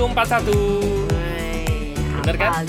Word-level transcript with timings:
141 0.00 1.12
Wey, 1.12 1.92
Bener 2.24 2.36
kan? 2.40 2.64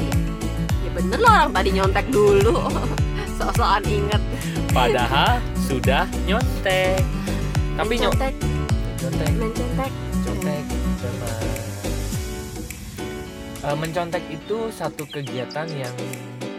Ya 0.84 0.90
bener 0.92 1.20
lah 1.24 1.48
orang 1.48 1.56
tadi 1.56 1.70
nyontek 1.72 2.06
dulu. 2.12 2.60
Sok-sokan 3.40 3.88
inget. 3.88 4.20
Padahal 4.76 5.40
sudah 5.64 6.12
nyontek 6.28 7.00
Tapi 7.80 7.94
nyontek 8.04 8.36
mencontek, 8.36 9.00
Nyontek 9.00 9.32
mencontek. 9.40 9.92
Contek 10.28 10.64
Benar. 11.00 11.42
Eh, 13.64 13.78
Mencontek 13.80 14.24
itu 14.28 14.58
satu 14.76 15.04
kegiatan 15.08 15.68
yang 15.72 15.96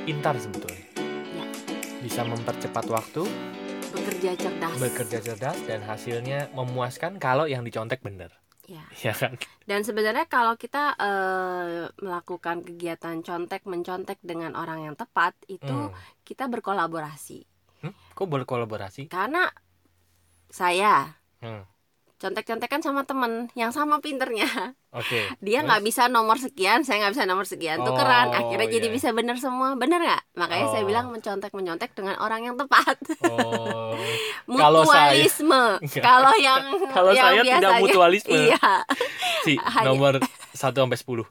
pintar 0.08 0.40
sebetulnya 0.40 0.88
Ya. 0.96 1.44
Bisa 2.00 2.24
mempercepat 2.24 2.88
waktu 2.88 3.28
Bekerja 3.92 4.32
cerdas. 4.40 4.76
Bekerja 4.80 5.18
cerdas 5.20 5.58
Dan 5.68 5.84
hasilnya 5.84 6.48
memuaskan 6.56 7.20
kalau 7.20 7.44
yang 7.44 7.60
dicontek 7.60 8.00
bener 8.00 8.41
Ya. 8.70 8.86
Ya 9.02 9.10
kan? 9.10 9.34
Dan 9.66 9.82
sebenarnya 9.82 10.30
kalau 10.30 10.54
kita 10.54 10.94
eh, 10.94 11.90
melakukan 11.98 12.62
kegiatan 12.62 13.18
contek 13.26 13.66
mencontek 13.66 14.22
dengan 14.22 14.54
orang 14.54 14.86
yang 14.86 14.94
tepat 14.94 15.34
itu 15.50 15.90
Hmm. 15.90 15.94
kita 16.22 16.46
berkolaborasi. 16.46 17.42
Hmm? 17.82 17.94
Kok 18.14 18.28
berkolaborasi? 18.30 19.10
Karena 19.10 19.50
saya 20.46 21.18
Hmm. 21.42 21.66
Contek-contekan 22.22 22.78
sama 22.78 23.02
temen 23.02 23.50
yang 23.52 23.68
sama 23.68 23.98
pinternya. 23.98 24.46
Oke 24.92 25.26
Dia 25.40 25.58
Terus? 25.58 25.66
nggak 25.66 25.82
bisa 25.82 26.02
nomor 26.06 26.36
sekian, 26.36 26.80
saya 26.80 27.02
nggak 27.02 27.12
bisa 27.12 27.24
nomor 27.24 27.42
sekian. 27.42 27.80
Tukeran, 27.80 28.28
Oh, 28.28 28.38
akhirnya 28.38 28.68
jadi 28.70 28.86
iya. 28.86 28.94
bisa 28.94 29.08
bener 29.10 29.34
semua. 29.36 29.74
Bener 29.74 29.98
nggak? 29.98 30.22
Makanya 30.36 30.66
saya 30.68 30.82
Oh. 30.82 30.88
bilang 30.88 31.06
mencontek 31.08 31.50
mencontek 31.50 31.90
dengan 31.92 32.14
orang 32.16 32.44
yang 32.44 32.54
tepat. 32.54 32.94
Oh 33.26 33.98
Kalau 34.62 34.86
saya- 34.86 35.18
Mutualisme. 35.18 35.64
Kalau 35.98 36.32
yang 36.38 36.62
Kalau 36.94 37.10
saya 37.10 37.40
tidak 37.40 37.58
biasanya- 37.58 37.82
mutualisme. 37.82 38.30
Iya. 38.30 38.70
Si 39.42 39.52
nomor 39.82 40.22
1 40.52 40.54
sampai 40.54 40.94
10 40.94 41.26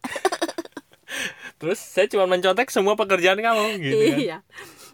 Terus 1.57 1.77
saya 1.77 2.07
cuma 2.07 2.25
mencontek 2.25 2.67
semua 2.67 2.95
pekerjaan 2.95 3.37
kamu 3.37 3.63
gitu 3.79 3.95
kan 3.95 4.17
Iya. 4.17 4.37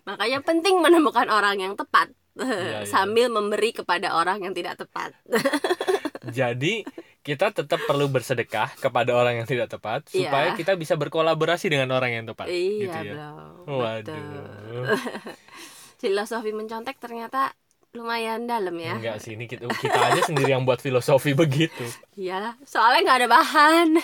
Makanya 0.04 0.40
penting 0.42 0.78
menemukan 0.78 1.28
orang 1.28 1.58
yang 1.58 1.74
tepat 1.74 2.12
Iya. 2.38 2.86
sambil 2.86 3.28
memberi 3.34 3.74
kepada 3.74 4.14
orang 4.14 4.46
yang 4.46 4.54
tidak 4.54 4.78
tepat. 4.78 5.14
Jadi 6.38 6.84
kita 7.26 7.52
tetap 7.52 7.84
perlu 7.84 8.08
bersedekah 8.08 8.72
kepada 8.80 9.12
orang 9.12 9.44
yang 9.44 9.48
tidak 9.48 9.68
tepat 9.68 10.08
Iya. 10.16 10.32
supaya 10.32 10.50
kita 10.56 10.80
bisa 10.80 10.96
berkolaborasi 10.96 11.68
dengan 11.68 11.92
orang 11.92 12.16
yang 12.16 12.26
tepat 12.28 12.48
iya, 12.48 12.84
gitu 12.88 12.98
ya. 13.04 13.14
bro. 13.14 13.84
Waduh. 13.84 14.96
Filosofi 16.02 16.52
mencontek 16.54 17.02
ternyata 17.02 17.52
lumayan 17.98 18.46
dalam 18.46 18.78
ya. 18.78 18.94
Enggak 18.96 19.18
sih 19.20 19.34
ini 19.34 19.46
kita, 19.46 19.66
kita 19.68 19.98
aja 19.98 20.22
sendiri 20.24 20.54
yang 20.54 20.62
buat 20.62 20.78
filosofi 20.78 21.34
begitu. 21.42 21.82
Iyalah, 22.14 22.54
soalnya 22.62 23.02
nggak 23.04 23.20
ada 23.20 23.30
bahan. 23.30 23.88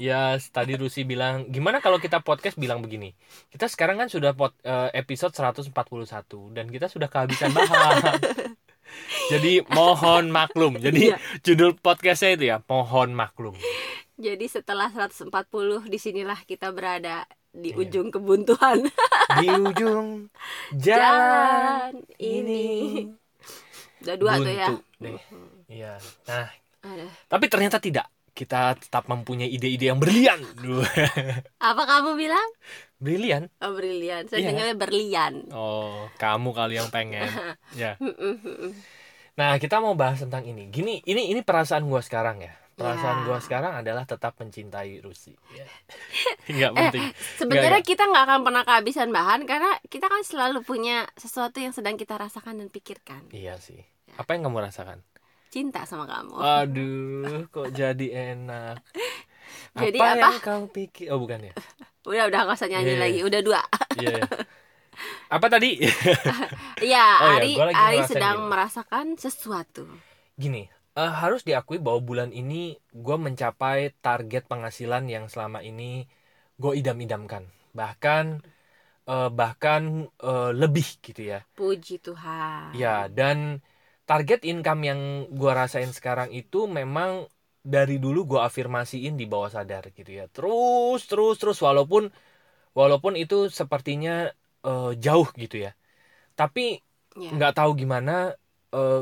Ya 0.00 0.32
tadi 0.40 0.80
Rusi 0.80 1.04
bilang 1.04 1.44
gimana 1.46 1.76
kalau 1.76 2.00
kita 2.00 2.24
podcast 2.24 2.56
bilang 2.56 2.80
begini. 2.80 3.12
Kita 3.52 3.68
sekarang 3.68 4.00
kan 4.00 4.08
sudah 4.08 4.32
pod, 4.32 4.56
eh, 4.64 4.88
episode 4.96 5.36
141 5.36 5.76
dan 6.56 6.72
kita 6.72 6.88
sudah 6.88 7.04
kehabisan 7.04 7.52
bahan. 7.52 8.16
Jadi 9.30 9.60
mohon 9.68 10.32
maklum. 10.32 10.80
Jadi 10.80 11.12
Iya. 11.12 11.20
judul 11.44 11.76
podcastnya 11.76 12.32
itu 12.32 12.44
ya 12.48 12.64
mohon 12.64 13.12
maklum. 13.12 13.52
Jadi 14.16 14.48
setelah 14.48 14.88
140 14.88 15.28
di 15.84 16.00
sinilah 16.00 16.48
kita 16.48 16.72
berada 16.72 17.28
di 17.52 17.76
Iya. 17.76 17.84
ujung 17.84 18.08
kebuntuan 18.08 18.88
Di 19.36 19.46
ujung 19.52 20.32
jalan 20.72 21.92
jalan 21.92 21.92
ini. 22.16 22.64
ini. 23.04 23.19
Udah 24.00 24.16
dua 24.16 24.32
tuh 24.36 24.52
ya. 24.52 24.68
Deh. 24.98 25.20
Iya. 25.66 25.92
Nah, 26.26 26.48
Ada. 26.82 27.06
tapi 27.28 27.44
ternyata 27.46 27.76
tidak. 27.78 28.06
Kita 28.30 28.72
tetap 28.78 29.04
mempunyai 29.04 29.50
ide-ide 29.50 29.90
yang 29.90 29.98
brilian. 30.00 30.40
Duh. 30.56 30.80
Apa 31.70 31.82
kamu 31.84 32.16
bilang? 32.16 32.48
brilian. 33.00 33.48
Oh, 33.60 33.72
brilian. 33.72 34.28
Saya 34.28 34.44
Iya. 34.44 34.48
dengarnya 34.52 34.76
berlian. 34.76 35.34
Oh, 35.50 36.04
kamu 36.16 36.48
kali 36.52 36.74
yang 36.76 36.88
pengen. 36.88 37.26
Ya. 37.76 37.96
Nah, 39.34 39.56
kita 39.56 39.80
mau 39.80 39.96
bahas 39.96 40.20
tentang 40.20 40.44
ini. 40.44 40.68
Gini, 40.68 41.00
ini 41.04 41.32
ini 41.32 41.40
perasaan 41.40 41.88
gua 41.88 42.00
sekarang 42.00 42.44
ya. 42.44 42.52
Perasaan 42.80 43.16
Ya. 43.18 43.24
gua 43.24 43.38
sekarang 43.38 43.72
adalah 43.76 44.04
tetap 44.04 44.32
mencintai 44.34 44.98
Rusi. 44.98 45.36
Ya. 45.50 45.68
Nggak 46.50 46.70
Eh, 46.70 46.76
penting. 46.82 47.04
Sebenarnya 47.36 47.82
kita 47.82 48.02
nggak 48.04 48.24
akan 48.24 48.40
pernah 48.40 48.62
kehabisan 48.62 49.08
bahan 49.10 49.44
karena 49.44 49.70
kita 49.84 50.06
kan 50.06 50.22
selalu 50.22 50.60
punya 50.60 51.04
sesuatu 51.14 51.56
yang 51.56 51.70
sedang 51.70 51.94
kita 51.94 52.16
rasakan 52.16 52.56
dan 52.56 52.68
pikirkan. 52.68 53.28
Iya 53.30 53.56
sih. 53.56 53.84
Apa 54.16 54.32
yang 54.32 54.48
kamu 54.48 54.64
rasakan? 54.64 55.04
Cinta 55.48 55.84
sama 55.84 56.06
kamu. 56.06 56.34
Aduh, 56.34 57.44
kok 57.48 57.68
jadi 57.78 58.06
enak. 58.32 58.80
Jadi 59.72 59.98
apa, 59.98 60.06
apa? 60.10 60.28
yang 60.30 60.40
kau 60.40 60.64
pikir? 60.66 61.06
Oh, 61.10 61.18
bukan 61.18 61.42
ya? 61.42 61.54
Udah 62.08 62.24
udah 62.26 62.40
nggak 62.42 62.56
usah 62.56 62.66
nyanyi 62.66 62.96
Iya. 62.96 63.02
lagi. 63.02 63.20
Udah 63.20 63.40
dua. 63.40 63.60
Iya, 63.94 64.10
iya. 64.16 64.24
Apa 65.28 65.46
tadi? 65.46 65.76
Iya, 66.80 67.06
Oh 67.20 67.28
iya, 67.28 67.36
Ari 67.36 67.52
lagi 67.54 67.76
Ari 67.76 67.98
sedang 68.04 68.36
gini. 68.40 68.48
merasakan 68.48 69.06
sesuatu. 69.14 69.84
Gini, 70.34 70.64
eh, 71.00 71.12
harus 71.20 71.40
diakui 71.48 71.78
bahwa 71.86 72.00
bulan 72.10 72.30
ini 72.40 72.54
gue 73.04 73.16
mencapai 73.26 73.78
target 74.04 74.42
penghasilan 74.50 75.04
yang 75.14 75.24
selama 75.32 75.58
ini 75.70 75.84
gue 76.62 76.72
idam-idamkan. 76.80 77.44
Bahkan 77.78 78.24
eh, 79.12 79.28
bahkan 79.40 79.82
eh, 80.30 80.50
lebih 80.62 80.86
gitu 81.06 81.22
ya. 81.32 81.40
Puji 81.56 81.96
Tuhan. 82.06 82.72
Ya, 82.82 83.10
dan 83.18 83.38
target 84.08 84.40
income 84.46 84.80
yang 84.88 85.00
gue 85.38 85.50
rasain 85.60 85.90
sekarang 85.98 86.30
itu 86.40 86.58
memang 86.78 87.10
dari 87.74 87.94
dulu 88.04 88.18
gue 88.30 88.40
afirmasiin 88.48 89.14
di 89.20 89.24
bawah 89.32 89.50
sadar 89.56 89.82
gitu 89.98 90.10
ya. 90.18 90.24
Terus, 90.34 91.00
terus, 91.10 91.34
terus 91.40 91.58
walaupun 91.66 92.02
walaupun 92.80 93.14
itu 93.22 93.36
sepertinya 93.60 94.12
eh, 94.66 94.90
jauh 95.04 95.28
gitu 95.42 95.56
ya. 95.66 95.70
Tapi 96.38 96.80
Ya. 97.16 97.30
nggak 97.34 97.52
tahu 97.58 97.70
gimana 97.82 98.12
eh, 98.76 99.00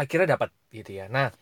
akhirnya 0.00 0.28
dapat 0.38 0.50
gitu 0.72 0.90
ya. 0.96 1.06
Nah, 1.08 1.32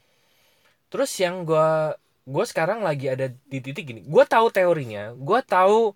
terus 0.88 1.10
yang 1.18 1.42
gue 1.42 1.94
gue 2.26 2.44
sekarang 2.46 2.82
lagi 2.82 3.06
ada 3.06 3.30
di 3.30 3.58
titik 3.62 3.86
gini. 3.86 4.00
Gue 4.02 4.26
tahu 4.26 4.50
teorinya, 4.50 5.14
gue 5.14 5.40
tahu 5.46 5.94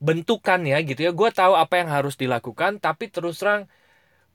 bentukannya 0.00 0.76
gitu 0.84 1.00
ya. 1.08 1.12
Gue 1.16 1.30
tahu 1.32 1.56
apa 1.56 1.80
yang 1.80 1.88
harus 1.88 2.14
dilakukan, 2.20 2.80
tapi 2.80 3.08
terus 3.08 3.40
terang 3.40 3.64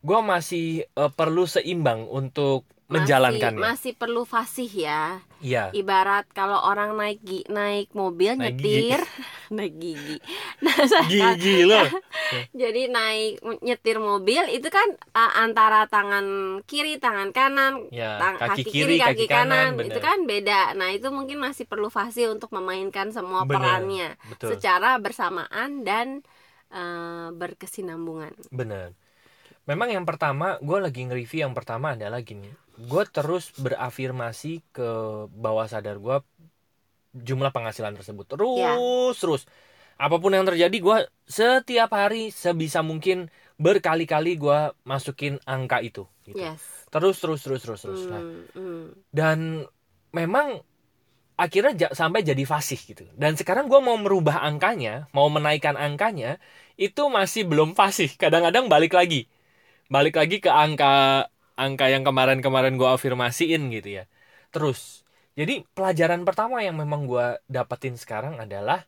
gue 0.02 0.20
masih 0.24 0.88
eh, 0.88 1.12
perlu 1.14 1.46
seimbang 1.46 2.08
untuk 2.08 2.66
menjalankannya. 2.90 3.62
Masih 3.62 3.94
perlu 3.94 4.26
fasih 4.26 4.70
ya. 4.70 5.22
Iya. 5.40 5.70
Ibarat 5.72 6.26
kalau 6.34 6.58
orang 6.66 6.98
naik 6.98 7.22
naik 7.48 7.94
mobil 7.94 8.34
Naik 8.36 8.58
nyetir, 8.58 9.00
naik 9.50 9.74
gigi. 9.76 10.18
Nah, 10.60 10.76
saya- 10.84 11.08
Gigi 11.08 11.64
loh. 11.64 11.88
jadi 12.62 12.88
naik 12.88 13.40
nyetir 13.60 13.98
mobil 13.98 14.44
itu 14.50 14.68
kan 14.68 14.84
uh, 15.12 15.34
antara 15.40 15.88
tangan 15.88 16.26
kiri, 16.64 17.00
tangan 17.00 17.32
kanan, 17.32 17.88
Ya, 17.90 18.20
tang- 18.20 18.38
kaki 18.38 18.64
kiri, 18.64 19.00
kaki 19.00 19.26
kanan, 19.26 19.74
bener. 19.74 19.88
itu 19.90 20.00
kan 20.00 20.24
beda. 20.24 20.76
Nah, 20.76 20.92
itu 20.92 21.08
mungkin 21.10 21.40
masih 21.40 21.64
perlu 21.64 21.88
fasih 21.88 22.30
untuk 22.30 22.52
memainkan 22.52 23.10
semua 23.10 23.44
Bener, 23.44 23.56
perannya 23.58 24.10
Betul. 24.28 24.54
secara 24.54 25.00
bersamaan 25.00 25.82
dan 25.82 26.22
uh, 26.70 27.32
berkesinambungan. 27.32 28.36
Bener. 28.50 28.94
Memang 29.64 29.90
yang 29.90 30.04
pertama, 30.04 30.58
gue 30.60 30.78
lagi 30.78 31.06
nge-review 31.06 31.46
yang 31.46 31.54
pertama 31.54 31.94
adalah 31.94 32.20
gini. 32.20 32.50
Gue 32.76 33.06
terus 33.06 33.54
berafirmasi 33.54 34.66
ke 34.72 34.90
bawah 35.30 35.68
sadar 35.68 36.00
gue 36.00 36.18
jumlah 37.14 37.50
penghasilan 37.54 37.94
tersebut. 37.98 38.26
Terus, 38.30 38.60
Ya. 38.60 38.76
terus. 39.18 39.44
Apa 40.00 40.16
pun 40.16 40.32
yang 40.32 40.48
terjadi, 40.48 40.78
gue 40.80 40.98
setiap 41.28 41.92
hari 41.92 42.32
sebisa 42.32 42.80
mungkin 42.80 43.28
berkali-kali 43.60 44.40
gue 44.40 44.72
masukin 44.88 45.44
angka 45.44 45.84
itu. 45.84 46.08
Gitu. 46.24 46.40
Yes. 46.40 46.88
Terus, 46.88 47.20
terus, 47.20 47.44
terus, 47.44 47.62
terus, 47.68 47.82
terus. 47.84 48.02
Nah, 48.08 48.24
Hmm, 48.24 48.48
hmm. 48.56 48.86
dan 49.12 49.68
memang 50.16 50.64
akhirnya 51.36 51.74
ja- 51.76 51.96
sampai 51.96 52.24
jadi 52.24 52.44
fasih 52.48 52.80
gitu. 52.80 53.04
Dan 53.16 53.36
sekarang 53.36 53.68
gue 53.68 53.80
mau 53.84 54.00
merubah 54.00 54.40
angkanya, 54.44 55.12
mau 55.12 55.28
menaikkan 55.28 55.76
angkanya, 55.76 56.40
itu 56.80 57.08
masih 57.12 57.48
belum 57.48 57.76
fasih. 57.76 58.12
Kadang-kadang 58.16 58.72
balik 58.72 58.96
lagi, 58.96 59.28
balik 59.92 60.16
lagi 60.16 60.40
ke 60.40 60.52
angka 60.52 61.28
angka 61.60 61.92
yang 61.92 62.08
kemarin-kemarin 62.08 62.80
gue 62.80 62.88
afirmasiin 62.88 63.68
gitu 63.76 64.00
ya. 64.00 64.04
Terus, 64.56 65.04
jadi 65.38 65.64
pelajaran 65.76 66.22
pertama 66.28 66.62
yang 66.66 66.76
memang 66.78 67.02
gue 67.10 67.26
dapetin 67.50 67.96
sekarang 67.98 68.38
adalah 68.42 68.86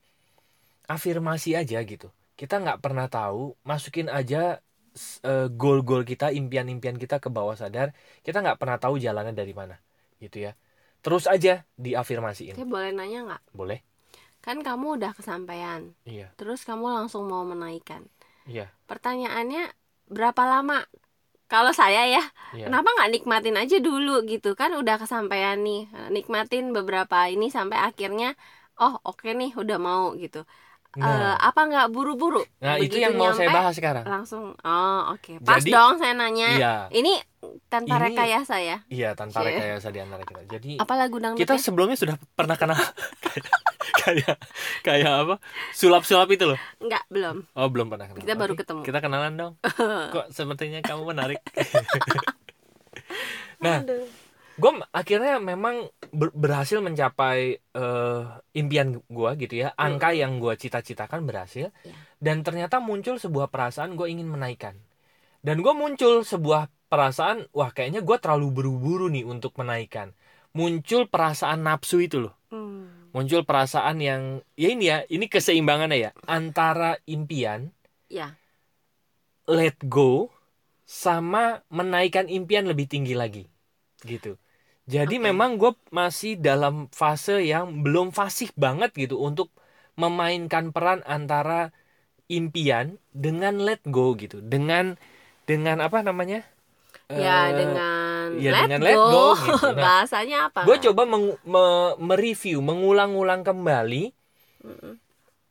afirmasi 0.90 1.56
aja 1.58 1.78
gitu. 1.86 2.10
Kita 2.40 2.58
nggak 2.64 2.80
pernah 2.84 3.08
tahu, 3.08 3.54
masukin 3.64 4.08
aja 4.12 4.60
eh, 5.26 5.48
goal-goal 5.62 6.04
kita, 6.08 6.34
impian-impian 6.34 6.98
kita 7.00 7.18
ke 7.24 7.30
bawah 7.32 7.56
sadar, 7.56 7.94
kita 8.26 8.42
nggak 8.44 8.58
pernah 8.62 8.78
tahu 8.82 8.96
jalannya 9.00 9.34
dari 9.36 9.54
mana, 9.56 9.76
gitu 10.24 10.38
ya. 10.50 10.52
Terus 11.06 11.26
aja 11.30 11.64
diafirmasiin, 11.80 12.58
Saya 12.58 12.68
boleh 12.68 12.92
nanya 12.94 13.20
nggak? 13.28 13.42
boleh? 13.56 13.80
Kan 14.42 14.58
kamu 14.66 14.98
udah 14.98 15.12
kesampaian, 15.14 15.94
Iya, 16.06 16.34
terus 16.38 16.66
kamu 16.66 16.86
langsung 16.98 17.30
mau 17.30 17.46
menaikkan. 17.46 18.02
iya, 18.46 18.72
Pertanyaannya 18.90 19.72
berapa 20.12 20.44
lama? 20.46 20.80
Kalau 21.52 21.76
saya 21.76 22.08
ya, 22.08 22.24
iya. 22.56 22.66
kenapa 22.66 22.88
nggak 22.90 23.12
nikmatin 23.12 23.60
aja 23.60 23.78
dulu 23.78 24.24
gitu? 24.24 24.56
Kan 24.56 24.72
udah 24.72 24.96
kesampaian 24.96 25.60
nih, 25.60 25.84
nikmatin 26.08 26.72
beberapa 26.72 27.28
ini 27.28 27.52
sampai 27.52 27.76
akhirnya 27.78 28.40
oh 28.80 28.96
oke 29.04 29.28
nih 29.28 29.52
udah 29.54 29.76
mau 29.78 30.16
gitu. 30.16 30.48
Eh, 30.92 31.00
Nah, 31.00 31.36
apa 31.40 31.68
nggak 31.68 31.88
buru-buru? 31.88 32.44
Nah 32.60 32.76
itu 32.76 33.00
yang 33.00 33.16
mau 33.16 33.32
saya 33.32 33.48
nyampe, 33.48 33.58
bahas 33.60 33.76
sekarang. 33.76 34.04
langsung 34.04 34.44
oh 34.56 35.02
oke 35.12 35.40
pas 35.40 35.60
Jadi- 35.60 35.72
dong 35.72 35.94
saya 35.96 36.12
nanya. 36.12 36.50
Iya, 36.52 36.74
ini 36.92 37.16
tanpa 37.72 37.96
Ini- 37.96 38.04
rekayasa 38.12 38.56
ya 38.60 38.78
iya 38.92 39.16
tanpa 39.16 39.40
Cie. 39.40 39.56
rekayasa 39.56 39.88
di 39.90 40.00
antara 40.04 40.22
kita. 40.22 40.44
Jadi 40.46 40.72
apa 40.76 40.94
lagu 40.94 41.16
dangdut 41.18 41.40
kita 41.40 41.56
sebelumnya 41.56 41.96
sudah 41.96 42.20
pernah 42.36 42.60
kenal 42.60 42.76
kayak 44.02 44.36
kayak 44.84 45.14
apa? 45.24 45.36
Sulap-sulap 45.72 46.28
itu 46.28 46.44
loh. 46.44 46.60
nggak 46.78 47.04
belum 47.08 47.38
Oh, 47.56 47.72
belum 47.72 47.88
pernah 47.88 48.12
kenal. 48.12 48.20
Kita 48.20 48.34
baru 48.36 48.54
Oke, 48.54 48.60
ketemu. 48.62 48.82
Kita 48.84 49.00
kenalan 49.00 49.34
dong. 49.34 49.54
Kok 50.14 50.26
sepertinya 50.30 50.84
kamu 50.84 51.04
menarik. 51.08 51.40
Nah, 53.62 53.86
gue 54.58 54.72
akhirnya 54.90 55.38
memang 55.38 55.86
ber- 56.10 56.34
berhasil 56.34 56.82
mencapai 56.82 57.40
eh, 57.58 58.22
impian 58.54 58.98
gue 59.00 59.30
gitu 59.38 59.54
ya 59.56 59.74
angka 59.76 60.12
yang 60.12 60.38
gue 60.38 60.54
cita-citakan 60.56 61.24
berhasil 61.24 61.70
Iya. 61.82 61.94
dan 62.18 62.42
ternyata 62.42 62.82
muncul 62.82 63.18
sebuah 63.18 63.48
perasaan 63.48 63.94
gue 63.94 64.10
ingin 64.10 64.26
menaikkan 64.26 64.76
dan 65.42 65.62
gue 65.62 65.74
muncul 65.74 66.22
sebuah 66.22 66.70
perasaan 66.92 67.48
wah 67.56 67.72
kayaknya 67.72 68.04
gue 68.04 68.18
terlalu 68.20 68.48
buru-buru 68.52 69.08
nih 69.08 69.24
untuk 69.24 69.56
menaikkan. 69.56 70.12
Muncul 70.52 71.08
perasaan 71.08 71.64
nafsu 71.64 72.04
itu 72.04 72.28
loh. 72.28 72.36
Hmm, 72.52 73.16
muncul 73.16 73.48
perasaan 73.48 74.04
yang 74.04 74.44
ya 74.60 74.68
ini 74.76 74.84
ya 74.92 74.98
ini 75.08 75.32
keseimbangannya 75.32 75.98
ya 75.98 76.12
antara 76.28 77.00
impian 77.08 77.72
ya. 78.12 78.36
let 79.48 79.80
go 79.88 80.28
sama 80.84 81.64
menaikkan 81.72 82.28
impian 82.28 82.68
lebih 82.68 82.92
tinggi 82.92 83.16
lagi 83.16 83.48
gitu. 84.04 84.36
Jadi 84.90 85.22
Oke. 85.22 85.26
memang 85.32 85.56
gue 85.56 85.72
masih 85.94 86.36
dalam 86.36 86.92
fase 86.92 87.40
yang 87.48 87.80
belum 87.86 88.12
fasih 88.12 88.52
banget 88.60 88.92
gitu 88.98 89.24
untuk 89.24 89.54
memainkan 89.96 90.76
peran 90.76 91.00
antara 91.08 91.72
impian 92.28 93.00
dengan 93.16 93.62
let 93.64 93.80
go 93.88 94.12
gitu. 94.20 94.44
Dengan 94.44 95.00
dengan 95.48 95.80
apa 95.80 96.04
namanya 96.04 96.44
ya 97.16 97.38
Eh, 97.52 97.58
dengan 97.58 98.28
ya 98.40 98.50
let 98.52 98.62
dengan 98.68 98.80
go, 98.80 98.86
let 98.88 98.98
go 98.98 99.24
gitu. 99.36 99.68
Nah, 99.76 99.84
bahasanya 99.84 100.38
apa 100.50 100.60
gue 100.64 100.78
coba 100.90 101.02
meng- 101.10 101.40
me- 101.44 101.96
mereview 102.00 102.58
mengulang-ulang 102.64 103.42
kembali 103.44 104.04
Mm-mm. 104.64 104.94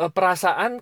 eh, 0.01 0.11
perasaan 0.13 0.81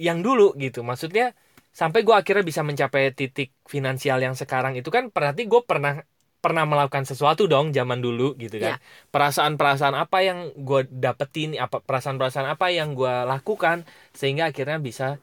yang 0.00 0.24
dulu 0.24 0.56
gitu 0.56 0.80
maksudnya 0.80 1.36
sampai 1.70 2.02
gue 2.02 2.14
akhirnya 2.16 2.42
bisa 2.42 2.66
mencapai 2.66 3.14
titik 3.14 3.54
finansial 3.68 4.18
yang 4.18 4.34
sekarang 4.34 4.74
itu 4.74 4.90
kan 4.90 5.12
berarti 5.14 5.46
gue 5.46 5.62
pernah 5.62 6.02
pernah 6.40 6.64
melakukan 6.64 7.04
sesuatu 7.04 7.44
dong 7.44 7.70
zaman 7.70 8.00
dulu 8.00 8.32
gitu 8.40 8.56
kan 8.56 8.80
perasaan-perasaan 9.12 9.92
apa 9.92 10.18
yang 10.24 10.38
gue 10.56 10.88
dapetin 10.88 11.52
apa 11.60 11.84
perasaan-perasaan 11.84 12.48
apa 12.48 12.72
yang 12.72 12.96
gue 12.96 13.12
lakukan 13.28 13.84
sehingga 14.16 14.48
akhirnya 14.48 14.80
bisa 14.80 15.20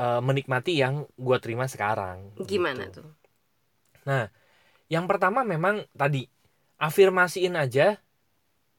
eh, 0.00 0.20
menikmati 0.24 0.80
yang 0.80 1.04
gue 1.20 1.36
terima 1.38 1.68
sekarang 1.68 2.32
gimana 2.48 2.88
gitu. 2.88 3.04
tuh 3.04 3.08
yang 4.92 5.08
pertama 5.08 5.42
memang 5.42 5.84
tadi 5.96 6.28
afirmasiin 6.78 7.56
aja 7.56 7.96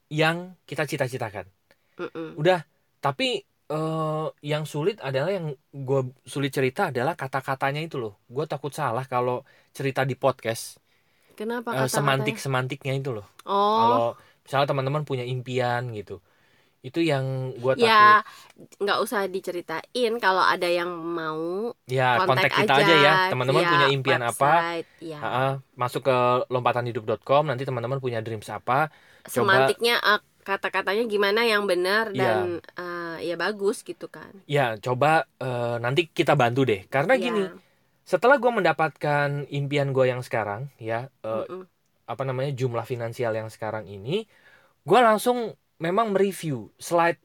yang 0.09 0.53
kita 0.69 0.85
cita-citakan. 0.85 1.49
Mm-mm. 1.95 2.35
udah 2.35 2.59
tapi 2.99 3.39
eh, 3.47 4.27
yang 4.43 4.67
sulit 4.67 4.99
adalah 4.99 5.31
yang 5.31 5.55
gue 5.71 6.01
sulit 6.27 6.51
cerita 6.51 6.91
adalah 6.91 7.15
kata-katanya 7.15 7.79
itu 7.79 7.95
loh. 7.95 8.19
Gue 8.27 8.43
takut 8.45 8.75
salah 8.75 9.07
kalau 9.07 9.47
cerita 9.71 10.03
di 10.03 10.19
podcast 10.19 10.75
kenapa 11.39 11.71
eh, 11.71 11.87
kata 11.87 11.91
semantik 11.91 12.35
semantiknya 12.35 12.93
itu 12.99 13.15
loh. 13.15 13.27
Oh. 13.47 13.79
Kalau 13.79 14.05
misalnya 14.43 14.67
teman-teman 14.69 15.03
punya 15.07 15.25
impian 15.25 15.89
gitu 15.95 16.21
itu 16.85 16.99
yang 17.01 17.25
gue 17.57 17.73
takut 17.81 17.89
ya 17.89 18.21
nggak 18.81 18.97
usah 19.01 19.21
diceritain 19.35 20.13
kalau 20.21 20.43
ada 20.53 20.67
yang 20.69 20.89
mau 21.19 21.73
ya 21.89 22.21
kontak, 22.21 22.29
kontak 22.29 22.51
kita 22.61 22.73
aja, 22.81 22.93
ya 23.05 23.11
teman-teman 23.33 23.61
via 23.65 23.71
punya 23.73 23.87
impian 23.95 24.21
apa 24.21 24.45
website, 24.45 24.89
ya. 25.01 25.17
Ha-ha, 25.25 25.45
masuk 25.81 26.01
ke 26.07 26.15
lompatanhidup.com 26.53 27.41
nanti 27.49 27.63
teman-teman 27.65 27.97
punya 27.97 28.19
dreams 28.25 28.49
apa 28.53 28.93
coba 29.25 29.29
semantiknya 29.33 29.93
eh, 30.01 30.21
kata-katanya 30.45 31.03
gimana 31.09 31.41
yang 31.41 31.65
benar 31.65 32.13
Iya. 32.13 32.21
dan 32.21 32.37
eh, 32.77 33.15
ya 33.25 33.35
bagus 33.35 33.81
gitu 33.81 34.05
kan 34.07 34.33
ya 34.45 34.77
coba 34.77 35.25
eh, 35.41 35.75
nanti 35.81 36.01
kita 36.09 36.33
bantu 36.37 36.61
deh 36.69 36.85
karena 36.93 37.13
Ya. 37.17 37.23
gini 37.25 37.41
setelah 38.05 38.37
gue 38.37 38.51
mendapatkan 38.53 39.29
impian 39.49 39.89
gue 39.89 40.05
yang 40.13 40.21
sekarang 40.21 40.69
ya 40.77 41.09
eh, 41.25 41.43
Mm-mm. 41.49 41.65
apa 42.05 42.21
namanya 42.29 42.51
jumlah 42.53 42.85
finansial 42.85 43.33
yang 43.33 43.49
sekarang 43.49 43.89
ini 43.89 44.29
gue 44.89 44.99
langsung 45.01 45.37
memang 45.77 46.11
mereview 46.11 46.71
slide 46.77 47.19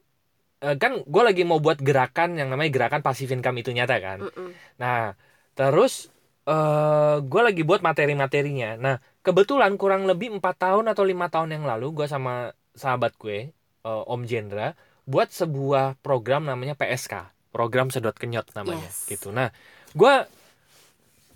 eh, 0.59 0.75
kan 0.75 1.01
gue 1.01 1.23
lagi 1.23 1.43
mau 1.43 1.57
buat 1.57 1.79
gerakan 1.79 2.35
yang 2.35 2.51
namanya 2.51 2.71
gerakan 2.71 3.01
passive 3.01 3.31
income 3.31 3.57
itu 3.57 3.71
nyata 3.71 3.97
kan 3.97 4.19
Mm-mm. 4.21 4.51
nah 4.75 5.15
terus 5.53 6.09
eh 6.41 7.17
gue 7.21 7.41
lagi 7.41 7.61
buat 7.61 7.79
materi-materinya 7.79 8.75
nah 8.75 8.95
kebetulan 9.21 9.77
kurang 9.77 10.03
lebih 10.03 10.33
empat 10.33 10.57
tahun 10.59 10.89
atau 10.89 11.05
lima 11.05 11.29
tahun 11.29 11.53
yang 11.53 11.63
lalu 11.63 11.93
gue 11.93 12.07
sama 12.09 12.49
sahabat 12.73 13.13
gue 13.15 13.53
eh, 13.81 14.03
Om 14.09 14.25
Jendra 14.25 14.73
buat 15.05 15.29
sebuah 15.29 15.99
program 15.99 16.49
namanya 16.49 16.73
PSK 16.73 17.13
program 17.51 17.91
sedot 17.91 18.15
kenyot 18.15 18.51
namanya 18.53 18.87
Yes. 18.87 19.05
gitu 19.05 19.29
nah 19.29 19.51
gue 19.91 20.13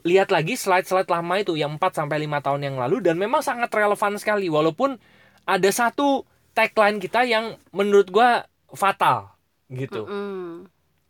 lihat 0.06 0.30
lagi 0.30 0.54
slide-slide 0.54 1.10
lama 1.10 1.34
itu 1.38 1.58
yang 1.58 1.76
4 1.76 1.98
sampai 1.98 2.24
5 2.24 2.46
tahun 2.46 2.62
yang 2.62 2.76
lalu 2.78 3.02
dan 3.02 3.18
memang 3.18 3.42
sangat 3.42 3.74
relevan 3.74 4.16
sekali 4.16 4.48
walaupun 4.48 5.02
ada 5.46 5.70
satu 5.70 6.24
tagline 6.56 6.98
kita 6.98 7.22
yang 7.24 7.46
menurut 7.70 8.08
gua 8.10 8.48
fatal 8.72 9.36
gitu. 9.68 10.08
Mm-mm. 10.08 10.66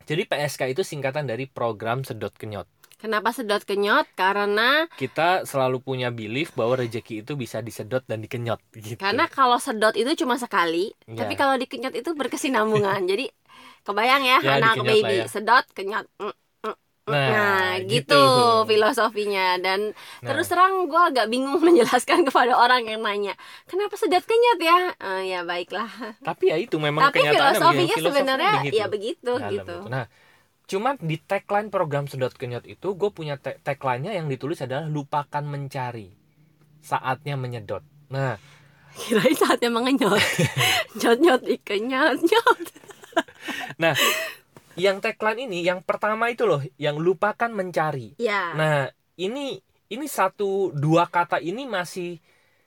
Jadi 0.06 0.22
PSK 0.24 0.62
itu 0.70 0.82
singkatan 0.82 1.26
dari 1.26 1.46
program 1.46 2.02
sedot 2.02 2.34
kenyot. 2.34 2.66
kenapa 2.96 3.30
sedot 3.30 3.62
kenyot 3.62 4.08
karena 4.16 4.88
Kita 4.90 5.44
selalu 5.44 5.78
punya 5.80 6.10
belief 6.10 6.56
bahwa 6.56 6.80
rezeki 6.80 7.22
itu 7.22 7.36
bisa 7.36 7.60
disedot 7.60 8.02
dan 8.02 8.18
dikenyot 8.18 8.58
gitu. 8.74 8.98
karena 8.98 9.28
kalau 9.28 9.60
sedot 9.60 9.94
itu 9.94 10.10
cuma 10.16 10.40
sekali 10.40 10.96
Iya. 11.06 11.20
tapi 11.22 11.36
kalau 11.36 11.54
dikenyot 11.56 11.94
itu 11.94 12.16
berkesinambungan 12.16 13.04
jadi 13.06 13.30
kebayang 13.84 14.24
ya, 14.24 14.38
Ya, 14.42 14.52
anak 14.58 14.82
baby 14.82 15.22
ya. 15.22 15.26
sedot 15.28 15.66
kenyot 15.76 16.08
Mm, 16.18 16.24
mm, 16.24 16.34
mm. 16.34 16.45
Nah, 17.06 17.30
nah, 17.30 17.72
gitu. 17.86 18.18
gitu. 18.18 18.66
filosofinya 18.66 19.62
dan 19.62 19.94
Nah, 19.94 20.34
terus 20.34 20.50
terang 20.50 20.90
gue 20.90 20.98
agak 20.98 21.30
bingung 21.30 21.62
menjelaskan 21.68 22.26
kepada 22.26 22.58
orang 22.58 22.90
yang 22.90 23.06
nanya 23.06 23.38
kenapa 23.70 23.94
sedot 23.94 24.26
kenyot 24.26 24.58
ya 24.58 24.80
Eh, 24.98 25.22
ya 25.30 25.46
baiklah 25.46 25.86
tapi 26.26 26.50
ya 26.50 26.58
itu 26.58 26.82
memang 26.82 27.06
tapi 27.06 27.22
filosofinya 27.22 27.94
sebenarnya 27.94 28.52
filosofinya 28.66 28.82
ya 28.82 28.86
begitu 28.90 29.32
Dalam 29.38 29.54
gitu 29.54 29.76
itu. 29.78 29.78
Nah, 29.86 30.06
cuman 30.66 30.98
di 30.98 31.18
tagline 31.22 31.70
program 31.70 32.10
sedot 32.10 32.34
kenyot 32.34 32.66
itu 32.66 32.98
gue 32.98 33.10
punya 33.14 33.38
tag- 33.38 33.62
tagline-nya 33.62 34.18
yang 34.18 34.26
ditulis 34.26 34.58
adalah 34.66 34.90
lupakan 34.90 35.46
mencari. 35.46 36.10
Saatnya 36.82 37.38
menyedot. 37.38 37.86
Nah, 38.10 38.42
kirain 39.06 39.38
saatnya 39.38 39.70
mengenyot 39.70 40.18
nyot 40.98 41.18
nyot 41.22 41.44
ikenyot 41.54 42.18
nyot 42.18 42.60
yang 44.76 45.00
tagline 45.00 45.48
ini 45.48 45.64
yang 45.64 45.82
pertama 45.82 46.28
itu 46.32 46.44
loh, 46.48 46.62
yang 46.80 47.00
lupakan 47.00 47.52
mencari. 47.52 48.16
ya 48.20 48.54
Nah, 48.56 48.92
ini 49.20 49.60
ini 49.92 50.06
satu 50.10 50.74
dua 50.76 51.08
kata 51.08 51.40
ini 51.40 51.64
masih 51.68 52.20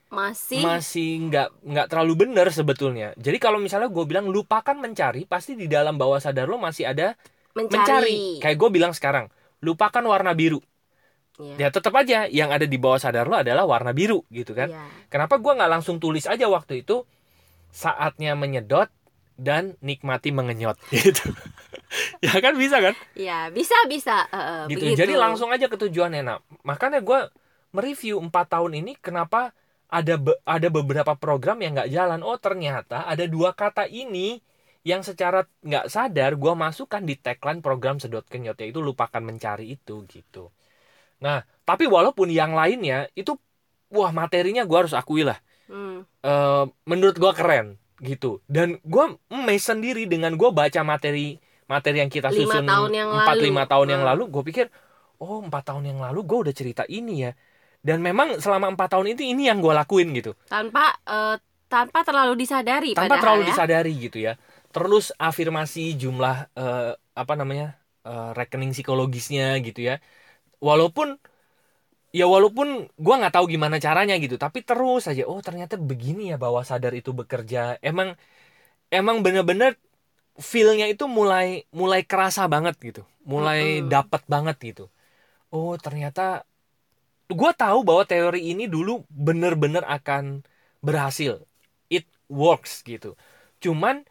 masih 0.09 0.65
masih 0.65 1.29
nggak 1.29 1.49
nggak 1.61 1.87
terlalu 1.87 2.25
benar 2.25 2.49
sebetulnya. 2.49 3.13
Jadi 3.13 3.37
kalau 3.37 3.61
misalnya 3.61 3.93
gue 3.93 4.05
bilang 4.09 4.25
lupakan 4.25 4.73
mencari, 4.73 5.29
pasti 5.29 5.53
di 5.53 5.69
dalam 5.69 6.01
bawah 6.01 6.17
sadar 6.17 6.49
lo 6.49 6.57
masih 6.57 6.89
ada 6.89 7.13
mencari. 7.53 7.77
mencari, 7.77 8.17
Kayak 8.41 8.57
gue 8.57 8.69
bilang 8.73 8.93
sekarang, 8.97 9.29
lupakan 9.61 10.01
warna 10.09 10.33
biru. 10.33 10.57
Ya. 11.39 11.55
Ya 11.55 11.67
tetap 11.71 11.95
aja 11.95 12.27
yang 12.27 12.51
ada 12.51 12.67
di 12.67 12.75
bawah 12.75 12.99
sadar 12.99 13.29
lo 13.29 13.39
adalah 13.39 13.63
warna 13.63 13.95
biru 13.95 14.27
gitu 14.27 14.51
kan. 14.51 14.73
Ya. 14.73 14.83
Kenapa 15.07 15.39
gua 15.39 15.55
nggak 15.55 15.71
langsung 15.79 16.01
tulis 16.01 16.27
aja 16.27 16.49
waktu 16.51 16.83
itu 16.83 17.07
saatnya 17.71 18.35
menyedot 18.35 18.91
dan 19.39 19.79
nikmati 19.79 20.35
mengenyot 20.35 20.75
gitu. 20.95 21.31
ya 22.25 22.33
kan 22.37 22.53
bisa 22.53 22.77
kan? 22.79 22.93
Ya, 23.13 23.49
bisa 23.49 23.75
bisa 23.89 24.25
eh, 24.29 24.65
Gitu. 24.69 24.85
begitu. 24.93 24.99
Jadi 25.01 25.13
langsung 25.17 25.49
aja 25.49 25.65
ke 25.65 25.77
tujuannya. 25.77 26.21
Nah, 26.21 26.37
makanya 26.61 27.01
gua 27.01 27.29
mereview 27.69 28.17
4 28.21 28.31
tahun 28.49 28.81
ini 28.81 28.97
kenapa 28.97 29.53
ada 29.89 30.15
be- 30.21 30.37
ada 30.45 30.67
beberapa 30.69 31.13
program 31.17 31.57
yang 31.61 31.73
nggak 31.73 31.89
jalan. 31.89 32.21
Oh, 32.21 32.37
ternyata 32.37 33.05
ada 33.05 33.25
dua 33.25 33.53
kata 33.53 33.85
ini 33.85 34.37
yang 34.85 35.01
secara 35.01 35.43
nggak 35.61 35.89
sadar 35.89 36.37
gua 36.37 36.53
masukkan 36.53 37.01
di 37.01 37.17
tagline 37.17 37.59
program 37.59 37.97
sedot 37.97 38.23
kenyot 38.25 38.57
yaitu 38.61 38.79
lupakan 38.79 39.19
mencari 39.19 39.73
itu 39.73 40.05
gitu. 40.07 40.53
Nah, 41.19 41.43
tapi 41.65 41.83
walaupun 41.83 42.29
yang 42.31 42.55
lainnya 42.55 43.09
itu 43.11 43.35
wah 43.89 44.13
materinya 44.13 44.63
gua 44.63 44.85
harus 44.85 44.93
akui 44.93 45.25
lah 45.25 45.41
Hmm. 45.65 46.01
eh, 46.21 46.65
menurut 46.85 47.17
gua 47.17 47.29
keren 47.29 47.77
gitu 47.99 48.41
dan 48.49 48.81
gua 48.81 49.13
amazed 49.29 49.69
sendiri 49.69 50.05
dengan 50.05 50.33
gua 50.33 50.49
baca 50.49 50.81
materi 50.81 51.37
materi 51.71 51.97
yang 52.03 52.11
kita 52.11 52.29
Lima 52.33 52.59
susun 52.59 52.65
tahun 52.65 52.91
yang 52.99 53.09
4 53.13 53.37
lalu. 53.37 53.43
5 53.47 53.63
tahun 53.71 53.87
yang 53.93 54.01
Hmm. 54.03 54.09
lalu 54.09 54.23
gue 54.33 54.43
pikir 54.49 54.65
oh 55.23 55.39
empat 55.45 55.63
tahun 55.69 55.83
yang 55.95 55.99
lalu 56.05 56.19
gua 56.29 56.39
udah 56.47 56.55
cerita 56.55 56.83
ini 56.89 57.13
ya 57.27 57.31
dan 57.87 57.97
memang 58.03 58.39
selama 58.43 58.67
empat 58.75 58.89
tahun 58.97 59.07
itu 59.15 59.23
ini 59.23 59.47
yang 59.51 59.59
gua 59.63 59.73
lakuin 59.85 60.09
gitu 60.17 60.31
tanpa 60.49 60.97
eh, 61.05 61.35
tanpa 61.69 61.99
terlalu 62.07 62.33
disadari 62.41 62.91
tanpa 62.97 63.21
terlalu 63.21 63.41
ya. 63.45 63.49
disadari 63.53 63.91
gitu 64.05 64.17
ya 64.17 64.33
terus 64.73 65.13
afirmasi 65.17 65.95
jumlah 66.01 66.35
eh, 66.57 66.91
apa 67.21 67.33
namanya 67.39 67.77
eh, 68.05 68.29
rekening 68.37 68.71
psikologisnya 68.75 69.59
gitu 69.65 69.79
ya 69.89 69.95
walaupun 70.61 71.17
ya 72.19 72.25
walaupun 72.25 72.67
gua 72.97 73.15
nggak 73.21 73.33
tahu 73.37 73.45
gimana 73.53 73.77
caranya 73.77 74.15
gitu 74.23 74.35
tapi 74.41 74.59
terus 74.65 75.05
aja 75.11 75.23
oh 75.29 75.39
ternyata 75.45 75.75
begini 75.77 76.33
ya 76.33 76.35
bawah 76.41 76.63
sadar 76.65 76.93
itu 76.97 77.11
bekerja 77.13 77.77
emang 77.85 78.17
emang 78.97 79.17
bener-bener 79.25 79.71
feelnya 80.39 80.85
itu 80.89 81.05
mulai 81.07 81.67
mulai 81.75 82.01
kerasa 82.07 82.47
banget 82.53 82.75
gitu. 82.81 83.01
Mulai 83.27 83.59
Mm-mm. 83.61 83.85
dapat 83.85 84.21
banget 84.33 84.57
gitu. 84.63 84.83
Oh 85.53 85.75
ternyata 85.79 86.45
gua 87.29 87.51
tahu 87.53 87.85
bahwa 87.85 88.03
teori 88.07 88.41
ini 88.53 88.65
dulu 88.65 89.05
bener-bener 89.11 89.83
akan 89.85 90.41
berhasil. 90.81 91.43
It 91.89 92.05
works 92.29 92.81
gitu. 92.85 93.13
Cuman 93.63 94.05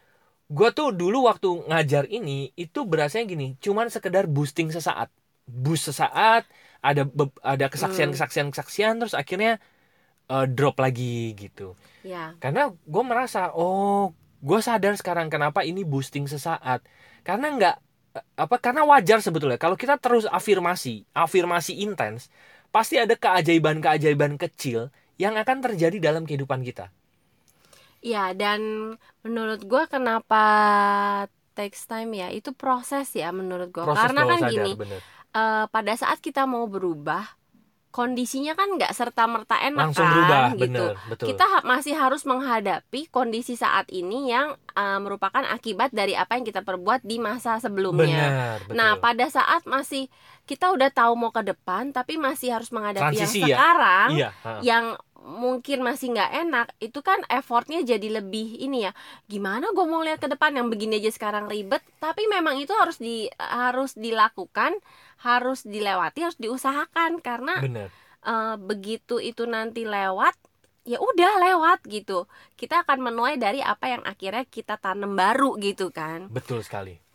gua 0.51 0.69
tuh 0.75 0.91
dulu 0.95 1.27
waktu 1.29 1.49
ngajar 1.69 2.05
ini 2.09 2.51
itu 2.59 2.79
berasanya 2.87 3.25
gini. 3.33 3.47
Cuman 3.63 3.87
sekedar 3.91 4.25
boosting 4.29 4.69
sesaat. 4.73 5.09
Boost 5.49 5.91
sesaat 5.91 6.45
ada 6.85 7.03
ada 7.43 7.65
kesaksian 7.73 8.11
kesaksian 8.15 8.47
kesaksian 8.53 8.93
terus 9.01 9.15
akhirnya 9.17 9.59
eh, 10.31 10.45
drop 10.49 10.75
lagi 10.81 11.33
gitu. 11.37 11.75
Ya. 12.03 12.35
Karena 12.41 12.71
gue 12.71 13.03
merasa 13.05 13.51
oh 13.55 14.13
gue 14.47 14.59
sadar 14.63 14.93
sekarang 15.01 15.27
kenapa 15.33 15.59
ini 15.67 15.81
boosting 15.87 16.25
sesaat. 16.29 16.79
Karena 17.27 17.45
nggak 17.57 17.75
eh, 18.17 18.25
apa 18.43 18.55
karena 18.63 18.81
wajar 18.91 19.19
sebetulnya. 19.25 19.59
Kalau 19.61 19.75
kita 19.79 19.95
terus 20.03 20.25
afirmasi 20.29 21.05
afirmasi 21.15 21.73
intens 21.85 22.31
pasti 22.75 22.95
ada 23.01 23.15
keajaiban-keajaiban 23.17 24.37
kecil 24.41 24.93
yang 25.19 25.35
akan 25.41 25.57
terjadi 25.65 25.97
dalam 25.99 26.23
kehidupan 26.27 26.61
kita. 26.67 26.91
Ya, 27.99 28.31
dan 28.31 28.61
menurut 29.27 29.59
gua 29.67 29.83
kenapa 29.91 30.39
takes 31.57 31.83
time 31.89 32.11
ya, 32.15 32.27
itu 32.31 32.49
proses 32.55 33.11
ya 33.11 33.29
menurut 33.35 33.69
proses 33.83 34.11
Karena 34.11 34.21
kan 34.29 34.39
sadar 34.41 34.47
gini, 34.47 34.69
bener. 34.79 35.01
eh, 35.35 35.65
pada 35.73 35.93
saat 36.01 36.19
kita 36.23 36.45
mau 36.49 36.65
berubah, 36.69 37.23
kondisinya 37.89 38.53
kan 38.53 38.77
nggak 38.77 38.93
serta 38.93 39.25
merta 39.25 39.57
enak 39.59 39.89
langsung 39.89 40.05
kan, 40.05 40.13
berubah 40.13 40.47
gitu. 40.53 40.85
bener 40.85 40.89
betul 41.09 41.25
Kita 41.33 41.45
ha- 41.49 41.65
masih 41.65 41.93
harus 41.97 42.21
menghadapi 42.23 43.09
kondisi 43.09 43.57
saat 43.57 43.89
ini 43.89 44.29
yang 44.29 44.53
eh, 44.77 44.99
merupakan 45.01 45.41
akibat 45.41 45.89
dari 45.89 46.13
apa 46.13 46.37
yang 46.37 46.45
kita 46.45 46.61
perbuat 46.61 47.01
di 47.01 47.17
masa 47.17 47.57
sebelumnya. 47.57 48.29
benar 48.29 48.57
betul 48.69 48.77
Nah, 48.77 48.91
pada 49.01 49.25
saat 49.27 49.65
masih 49.65 50.05
kita 50.45 50.69
udah 50.69 50.89
tahu 50.93 51.13
mau 51.17 51.33
ke 51.33 51.41
depan, 51.41 51.89
tapi 51.89 52.17
masih 52.17 52.53
harus 52.53 52.69
menghadapi 52.69 53.09
Transisi 53.13 53.41
yang 53.41 53.49
ya? 53.49 53.55
sekarang, 53.57 54.09
iya 54.13 54.29
ha. 54.45 54.51
yang 54.61 54.85
mungkin 55.29 55.85
masih 55.85 56.17
nggak 56.17 56.31
enak 56.49 56.67
itu 56.81 56.99
kan 57.05 57.21
effortnya 57.29 57.85
jadi 57.85 58.19
lebih 58.21 58.57
ini 58.57 58.89
ya. 58.89 58.91
Gimana 59.29 59.69
gue 59.69 59.85
mau 59.85 60.01
lihat 60.01 60.17
ke 60.17 60.27
depan 60.27 60.57
yang 60.57 60.73
begini 60.73 60.97
aja 60.97 61.13
sekarang 61.13 61.45
ribet 61.45 61.85
tapi 62.01 62.25
memang 62.25 62.57
itu 62.57 62.73
harus 62.73 62.97
di 62.97 63.29
harus 63.37 63.93
dilakukan 63.93 64.73
harus 65.21 65.61
dilewati 65.61 66.25
harus 66.25 66.39
diusahakan. 66.41 67.21
Karena 67.21 67.61
bener. 67.61 67.93
eh, 68.25 68.55
begitu 68.57 69.21
itu 69.21 69.45
nanti 69.45 69.85
lewat 69.85 70.33
ya 70.89 70.97
udah 70.97 71.31
lewat 71.45 71.85
gitu. 71.85 72.25
Kita 72.57 72.81
akan 72.81 73.13
menuai 73.13 73.37
dari 73.37 73.61
apa 73.61 73.93
yang 73.93 74.01
akhirnya 74.01 74.43
kita 74.49 74.81
tanam 74.81 75.13
baru 75.13 75.53
gitu 75.61 75.93
kan. 75.93 76.33
Betul 76.33 76.65
sekali 76.65 77.08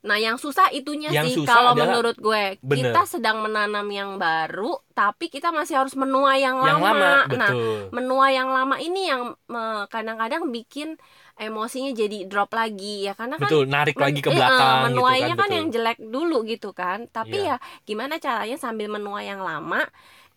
Nah, 0.00 0.16
yang 0.16 0.40
susah 0.40 0.72
itunya 0.72 1.12
Yang 1.12 1.36
sih 1.36 1.44
kalau 1.44 1.76
menurut 1.76 2.16
gue. 2.16 2.56
Bener. 2.64 2.88
Kita 2.88 3.04
sedang 3.04 3.44
menanam 3.44 3.84
yang 3.92 4.16
baru, 4.16 4.80
tapi 4.96 5.28
kita 5.28 5.52
masih 5.52 5.76
harus 5.76 5.92
menuai 5.92 6.40
yang, 6.40 6.56
yang 6.64 6.80
lama 6.80 7.28
Nah, 7.28 7.52
betul 7.52 7.92
menuai 7.92 8.32
yang 8.32 8.48
lama 8.48 8.76
ini 8.80 9.12
yang 9.12 9.36
eh, 9.36 9.84
kadang-kadang 9.92 10.48
bikin 10.48 10.96
emosinya 11.36 11.92
jadi 11.96 12.28
drop 12.28 12.52
lagi 12.52 13.08
ya 13.08 13.16
karena 13.16 13.40
kan 13.40 13.48
betul 13.48 13.64
narik 13.64 13.96
men- 13.96 14.04
lagi 14.12 14.20
ke 14.20 14.28
eh, 14.28 14.32
eh, 14.32 14.36
belakang 14.36 14.76
gitu 14.76 14.84
menuainya 14.92 15.34
kan 15.34 15.36
kan 15.36 15.48
betul 15.48 15.56
yang 15.56 15.68
jelek 15.68 15.98
dulu 16.00 16.38
gitu 16.48 16.68
kan. 16.72 16.98
Tapi 17.12 17.36
Iya. 17.36 17.56
ya 17.60 17.84
gimana 17.84 18.14
caranya 18.16 18.56
sambil 18.56 18.88
menuai 18.88 19.28
yang 19.28 19.44
lama, 19.44 19.84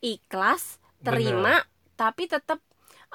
ikhlas, 0.03 0.79
terima, 1.03 1.63
tapi 1.96 2.27
tetap 2.27 2.60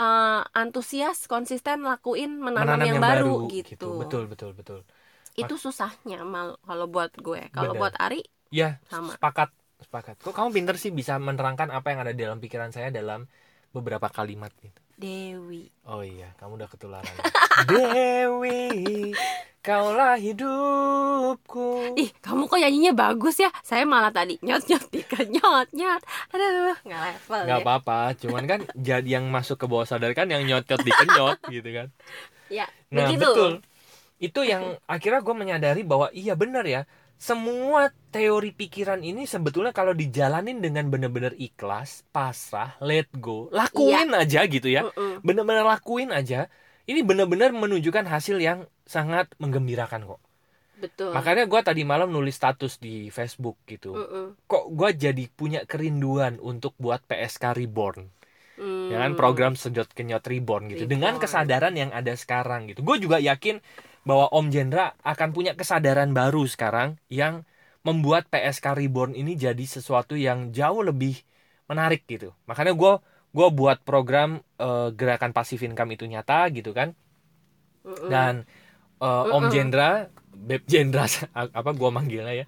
eh, 0.00 0.40
antusias, 0.57 1.28
konsisten 1.28 1.85
lakuin 1.85 2.40
menanam, 2.40 2.78
menanam 2.81 2.88
yang, 2.88 3.02
baru, 3.02 3.35
gitu. 3.52 4.00
betul 4.00 4.25
betul 4.31 4.57
betul 4.57 4.81
Itu 5.38 5.54
susahnya 5.54 6.23
mal 6.23 6.59
kalau 6.61 6.87
buat 6.87 7.14
gue. 7.14 7.47
Kalau 7.50 7.73
buat 7.73 7.95
Ari 7.95 8.26
Ya, 8.49 8.80
Sama. 8.88 9.12
sepakat, 9.12 9.52
sepakat. 9.78 10.16
Kok 10.18 10.33
kamu 10.33 10.49
pinter 10.50 10.75
sih 10.75 10.88
bisa 10.88 11.14
menerangkan 11.16 11.68
apa 11.68 11.92
yang 11.92 12.00
ada 12.00 12.11
di 12.11 12.21
dalam 12.21 12.38
pikiran 12.38 12.73
saya 12.73 12.88
dalam 12.88 13.28
beberapa 13.71 14.09
kalimat 14.09 14.49
gitu. 14.59 14.80
Dewi. 14.99 15.68
Oh 15.85 16.00
iya, 16.00 16.33
kamu 16.37 16.59
udah 16.59 16.66
ketularan. 16.66 17.14
Dewi, 17.71 19.12
kaulah 19.61 20.16
hidupku. 20.16 21.95
Ih, 21.95 22.11
kamu 22.18 22.47
kok 22.47 22.59
nyanyinya 22.59 22.92
bagus 22.97 23.38
ya? 23.38 23.50
Saya 23.61 23.85
malah 23.85 24.11
tadi 24.11 24.40
nyot 24.40 24.64
nyot 24.64 24.85
tiga 24.88 25.21
nyot 25.23 25.68
nyot. 25.71 26.02
Aduh, 26.33 26.75
nggak 26.83 27.00
level 27.04 27.40
Gak 27.40 27.49
deh. 27.52 27.62
apa-apa, 27.62 27.99
cuman 28.16 28.45
kan 28.45 28.61
jadi 28.75 29.21
yang 29.21 29.28
masuk 29.28 29.54
ke 29.57 29.66
bawah 29.66 29.85
sadar 29.85 30.11
kan 30.12 30.26
yang 30.26 30.42
nyot-nyot 30.42 30.83
dikenyot 30.83 31.38
gitu 31.47 31.68
kan. 31.71 31.88
Ya, 32.49 32.66
Nah 32.90 33.07
begitu. 33.07 33.28
betul, 33.28 33.52
itu 34.19 34.43
yang 34.43 34.77
akhirnya 34.85 35.23
gue 35.23 35.35
menyadari 35.35 35.83
bahwa 35.83 36.11
iya 36.13 36.35
benar 36.35 36.67
ya. 36.67 36.83
Semua 37.19 37.91
teori 38.15 38.55
pikiran 38.55 39.03
ini 39.03 39.27
sebetulnya 39.27 39.75
kalau 39.75 39.91
dijalanin 39.91 40.63
dengan 40.63 40.87
benar-benar 40.87 41.35
ikhlas, 41.35 42.07
pasrah, 42.11 42.79
let 42.79 43.11
go, 43.11 43.51
lakuin 43.51 44.15
Iya. 44.15 44.23
aja 44.23 44.41
gitu 44.47 44.71
ya. 44.71 44.87
Mm-mm. 44.87 45.27
benar-benar 45.27 45.67
lakuin 45.67 46.15
aja 46.15 46.47
ini 46.87 47.03
benar-benar 47.03 47.51
menunjukkan 47.51 48.07
hasil 48.07 48.39
yang 48.39 48.65
sangat 48.87 49.29
menggembirakan 49.37 50.07
kok 50.07 50.23
Betul. 50.79 51.11
makanya 51.11 51.45
gue 51.45 51.61
tadi 51.61 51.83
malam 51.83 52.09
nulis 52.09 52.33
status 52.33 52.79
di 52.79 53.11
Facebook 53.11 53.59
gitu 53.67 53.99
Mm-mm. 53.99 54.39
kok 54.47 54.71
gue 54.71 54.91
jadi 54.95 55.25
punya 55.29 55.67
kerinduan 55.67 56.39
untuk 56.39 56.73
buat 56.79 57.03
PSK 57.03 57.51
Reborn 57.53 58.15
Hmm. 58.59 58.91
ya 58.91 58.99
kan 58.99 59.15
program 59.15 59.55
sedot 59.55 59.87
kenyot 59.87 60.27
Reborn 60.27 60.67
gitu 60.67 60.83
dengan 60.83 61.15
Reborn. 61.15 61.23
kesadaran 61.23 61.75
yang 61.79 61.95
ada 61.95 62.11
sekarang 62.15 62.67
gitu 62.67 62.83
gue 62.83 62.97
juga 62.99 63.23
yakin 63.23 63.63
bahwa 64.09 64.27
Om 64.38 64.47
Jendra 64.55 64.85
akan 65.12 65.29
punya 65.37 65.53
kesadaran 65.61 66.11
baru 66.19 66.43
sekarang 66.55 66.91
yang 67.21 67.35
membuat 67.87 68.23
PSK 68.33 68.67
Reborn 68.81 69.12
ini 69.21 69.33
jadi 69.45 69.65
sesuatu 69.77 70.15
yang 70.27 70.38
jauh 70.59 70.81
lebih 70.91 71.15
menarik 71.71 72.00
gitu. 72.12 72.29
Makanya 72.49 72.73
gue 72.81 72.93
gue 73.37 73.49
buat 73.59 73.79
program 73.88 74.29
eh, 74.65 74.88
gerakan 74.99 75.33
pasif 75.37 75.61
income 75.69 75.91
itu 75.97 76.05
nyata 76.12 76.49
gitu 76.57 76.71
kan. 76.79 76.88
Dan 78.12 78.35
eh, 79.03 79.25
Om. 79.37 79.45
Jendra 79.53 80.09
Beb 80.49 80.62
Jendra 80.73 81.05
apa 81.61 81.71
gua 81.81 81.91
manggilnya 81.97 82.35
ya. 82.41 82.47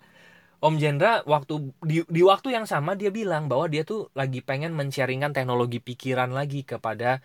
Om 0.64 0.74
Jendra 0.82 1.22
waktu 1.28 1.54
di, 1.90 1.96
di 2.16 2.22
waktu 2.26 2.48
yang 2.56 2.66
sama 2.68 2.92
dia 3.00 3.10
bilang 3.14 3.44
bahwa 3.50 3.66
dia 3.72 3.82
tuh 3.90 4.10
lagi 4.18 4.40
pengen 4.48 4.72
men-sharingkan 4.78 5.32
teknologi 5.36 5.78
pikiran 5.88 6.30
lagi 6.38 6.62
kepada 6.66 7.20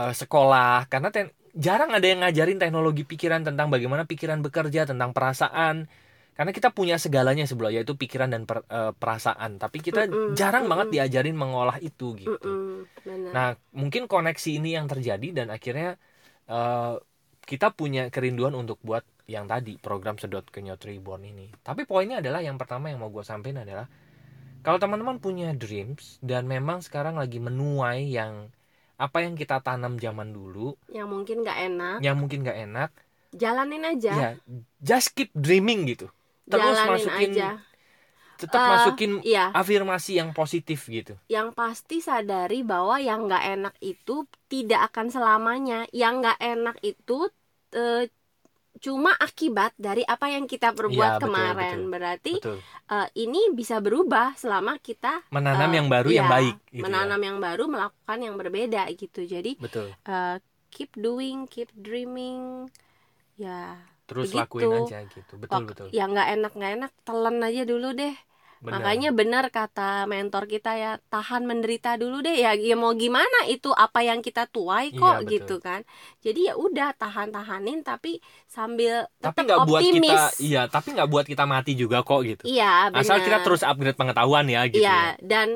eh, 0.00 0.12
sekolah. 0.20 0.86
Karena 0.92 1.08
ten- 1.14 1.32
jarang 1.54 1.90
ada 1.94 2.06
yang 2.06 2.20
ngajarin 2.26 2.58
teknologi 2.62 3.02
pikiran 3.06 3.42
tentang 3.46 3.70
bagaimana 3.70 4.04
pikiran 4.10 4.42
bekerja 4.42 4.90
tentang 4.90 5.10
perasaan 5.14 5.86
karena 6.34 6.50
kita 6.50 6.74
punya 6.74 6.98
segalanya 6.98 7.46
sebelah 7.46 7.70
yaitu 7.70 7.94
pikiran 7.94 8.26
dan 8.34 8.42
per- 8.48 8.66
eh, 8.66 8.92
perasaan 8.98 9.62
tapi 9.62 9.78
kita 9.78 10.10
Mm-mm, 10.12 10.34
jarang 10.38 10.66
banget 10.66 10.88
mm-mm. 10.88 10.94
diajarin 10.94 11.36
mengolah 11.38 11.78
itu 11.78 12.18
gitu 12.18 12.46
Mm-mm. 12.46 12.88
Benar. 13.04 13.34
Nah, 13.34 13.58
mungkin 13.74 14.06
koneksi 14.06 14.50
ini 14.62 14.78
yang 14.78 14.86
terjadi 14.86 15.28
dan 15.44 15.48
akhirnya 15.50 15.98
eh, 16.48 16.94
kita 17.44 17.74
punya 17.76 18.08
kerinduan 18.14 18.54
untuk 18.56 18.80
buat 18.80 19.04
yang 19.28 19.48
tadi 19.48 19.76
program 19.80 20.16
sedot 20.20 20.44
kenyot 20.48 20.80
reborn 20.84 21.22
ini. 21.24 21.48
Tapi 21.64 21.84
poinnya 21.88 22.20
adalah 22.22 22.40
yang 22.44 22.56
pertama 22.60 22.92
yang 22.92 23.00
mau 23.02 23.10
gue 23.12 23.24
sampaikan 23.24 23.64
adalah 23.66 23.86
kalau 24.64 24.78
teman-teman 24.80 25.18
punya 25.20 25.52
dreams 25.52 26.18
dan 26.24 26.48
memang 26.48 26.80
sekarang 26.86 27.16
lagi 27.20 27.38
menuai 27.38 28.08
yang 28.08 28.48
apa 28.94 29.18
yang 29.26 29.34
kita 29.34 29.58
tanam 29.60 29.98
zaman 29.98 30.30
dulu 30.30 30.78
yang 30.90 31.10
mungkin 31.10 31.42
nggak 31.42 31.58
enak, 31.70 31.98
yang 32.00 32.16
mungkin 32.18 32.46
gak 32.46 32.58
enak, 32.58 32.90
jalanin 33.34 33.82
aja. 33.82 34.12
ya 34.14 34.28
just 34.78 35.12
keep 35.16 35.30
dreaming 35.34 35.86
gitu. 35.90 36.06
Terus 36.46 36.76
jalanin 36.78 36.90
masukin 36.92 37.30
aja. 37.34 37.48
tetap 38.34 38.60
Eh, 38.60 38.70
masukin 38.70 39.10
Iya, 39.24 39.44
afirmasi 39.54 40.10
yang 40.20 40.30
positif 40.34 40.86
gitu. 40.90 41.14
yang 41.30 41.50
pasti 41.56 41.98
sadari 42.04 42.60
bahwa 42.62 43.00
yang 43.00 43.26
nggak 43.26 43.44
enak 43.56 43.74
itu 43.80 44.28
tidak 44.52 44.92
akan 44.92 45.06
selamanya. 45.10 45.78
Yang 45.90 46.14
nggak 46.22 46.38
enak 46.42 46.76
itu 46.84 47.18
eh, 47.74 48.06
cuma 48.84 49.16
akibat 49.16 49.72
dari 49.80 50.04
apa 50.04 50.28
yang 50.28 50.44
kita 50.44 50.76
perbuat 50.76 51.16
betul, 51.16 51.22
kemarin. 51.32 51.76
betul. 51.80 51.88
Berarti 51.88 52.34
Betul. 52.36 52.58
eh, 52.92 53.08
ini 53.24 53.40
bisa 53.56 53.80
berubah 53.80 54.36
selama 54.36 54.76
kita 54.76 55.24
Menanam 55.32 55.72
eh, 55.72 55.76
yang 55.80 55.88
baru 55.88 56.08
yang 56.12 56.28
iya, 56.28 56.34
baik 56.36 56.56
gitu 56.68 56.76
ya. 56.76 56.82
menanam 56.84 57.20
yang 57.24 57.38
baru, 57.40 57.64
melakukan 57.64 58.18
yang 58.20 58.34
berbeda 58.36 58.82
gitu. 58.92 59.20
Jadi 59.24 59.56
Betul. 59.56 59.88
eh, 60.04 60.36
keep 60.68 60.92
doing, 61.00 61.48
keep 61.48 61.72
dreaming. 61.72 62.68
Ya, 63.40 63.80
Terus 64.04 64.36
Begitu. 64.36 64.38
lakuin 64.44 64.68
aja 64.84 64.98
gitu. 65.08 65.32
Betul 65.40 65.64
Wak- 65.64 65.68
betul. 65.72 65.86
yang 65.96 66.12
nggak 66.12 66.28
enak 66.36 66.52
nggak 66.52 66.72
enak 66.76 66.92
telan 67.08 67.36
aja 67.40 67.62
dulu 67.64 67.88
deh 67.96 68.12
benar. 68.64 68.80
Makanya 68.80 69.10
benar 69.12 69.44
kata 69.52 70.08
mentor 70.08 70.44
kita 70.48 70.72
ya, 70.74 70.92
tahan 71.12 71.44
menderita 71.44 72.00
dulu 72.00 72.24
deh 72.24 72.34
ya. 72.34 72.56
Ya 72.56 72.74
mau 72.74 72.92
gimana 72.96 73.38
itu 73.46 73.70
apa 73.76 74.00
yang 74.00 74.20
kita 74.24 74.48
tuai 74.48 74.90
Iya, 74.90 75.00
kok 75.00 75.16
betul. 75.20 75.30
gitu 75.34 75.54
kan. 75.60 75.80
Jadi 76.24 76.40
ya 76.48 76.54
udah 76.56 76.88
tahan-tahanin 76.96 77.84
tapi 77.84 78.18
sambil 78.48 79.06
tapi 79.20 79.38
nggak 79.46 79.60
buat 79.68 79.80
optimis. 79.84 80.08
kita 80.08 80.22
iya 80.40 80.62
tapi 80.68 80.88
nggak 80.96 81.08
buat 81.12 81.26
kita 81.28 81.44
mati 81.44 81.72
juga 81.76 82.00
kok 82.00 82.20
gitu 82.24 82.42
Iya, 82.44 82.88
benar. 82.92 83.00
asal 83.04 83.16
kita 83.20 83.38
terus 83.44 83.62
upgrade 83.62 83.98
pengetahuan 84.00 84.46
ya 84.48 84.60
gitu 84.68 84.80
ya. 84.80 84.88
Iya, 84.88 85.00
dan 85.24 85.48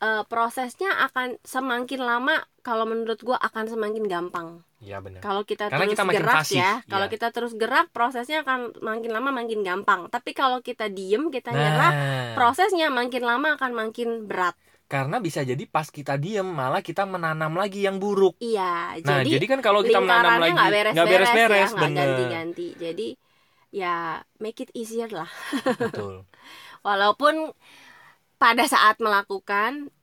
eh, 0.00 0.22
prosesnya 0.28 0.90
akan 1.08 1.36
semakin 1.44 2.00
lama 2.00 2.34
kalau 2.60 2.84
menurut 2.88 3.20
gua 3.20 3.36
akan 3.40 3.64
semakin 3.68 4.04
gampang. 4.08 4.48
Iya 4.80 4.96
benar 5.04 5.20
Kalau 5.20 5.44
kita 5.44 5.68
Karena 5.68 5.84
terus 5.84 5.92
kita 5.92 6.04
makin 6.08 6.24
gerak 6.24 6.36
pasif, 6.40 6.56
ya, 6.56 6.72
kalau 6.88 7.06
iya. 7.06 7.12
kita 7.12 7.26
terus 7.36 7.52
gerak 7.52 7.86
prosesnya 7.92 8.40
akan 8.40 8.60
makin 8.80 9.10
lama 9.12 9.28
makin 9.28 9.60
gampang. 9.60 10.00
Tapi 10.08 10.32
kalau 10.32 10.64
kita 10.64 10.88
diem, 10.88 11.28
kita 11.28 11.52
nyerah, 11.52 11.92
nah 11.92 12.32
prosesnya 12.32 12.88
makin 12.88 13.22
lama 13.28 13.60
akan 13.60 13.72
makin 13.76 14.24
berat. 14.24 14.56
karena 14.90 15.22
bisa 15.22 15.46
jadi 15.46 15.70
pas 15.70 15.86
kita 15.86 16.18
diem 16.18 16.42
malah 16.42 16.82
kita 16.82 17.06
menanam 17.06 17.54
lagi 17.54 17.86
yang 17.86 18.02
buruk 18.02 18.34
Iya, 18.42 18.98
nah 19.06 19.22
jadi, 19.22 19.38
jadi, 19.38 19.46
kan 19.46 19.60
kalau 19.62 19.86
kita 19.86 20.02
menanam 20.02 20.42
lagi 20.42 20.50
nggak 20.50 21.06
beres-beres 21.06 21.30
ya, 21.30 21.66
nggak 21.70 21.78
bener 21.78 21.94
ganti-ganti. 21.94 22.68
Jadi 22.74 23.08
ya 23.70 24.18
make 24.42 24.58
it 24.66 24.70
easier 24.74 25.06
lah. 25.14 25.30
betul 25.78 26.26
Walaupun 26.86 27.54
pada 28.40 28.64
saat 28.66 28.98
melakukan 28.98 29.94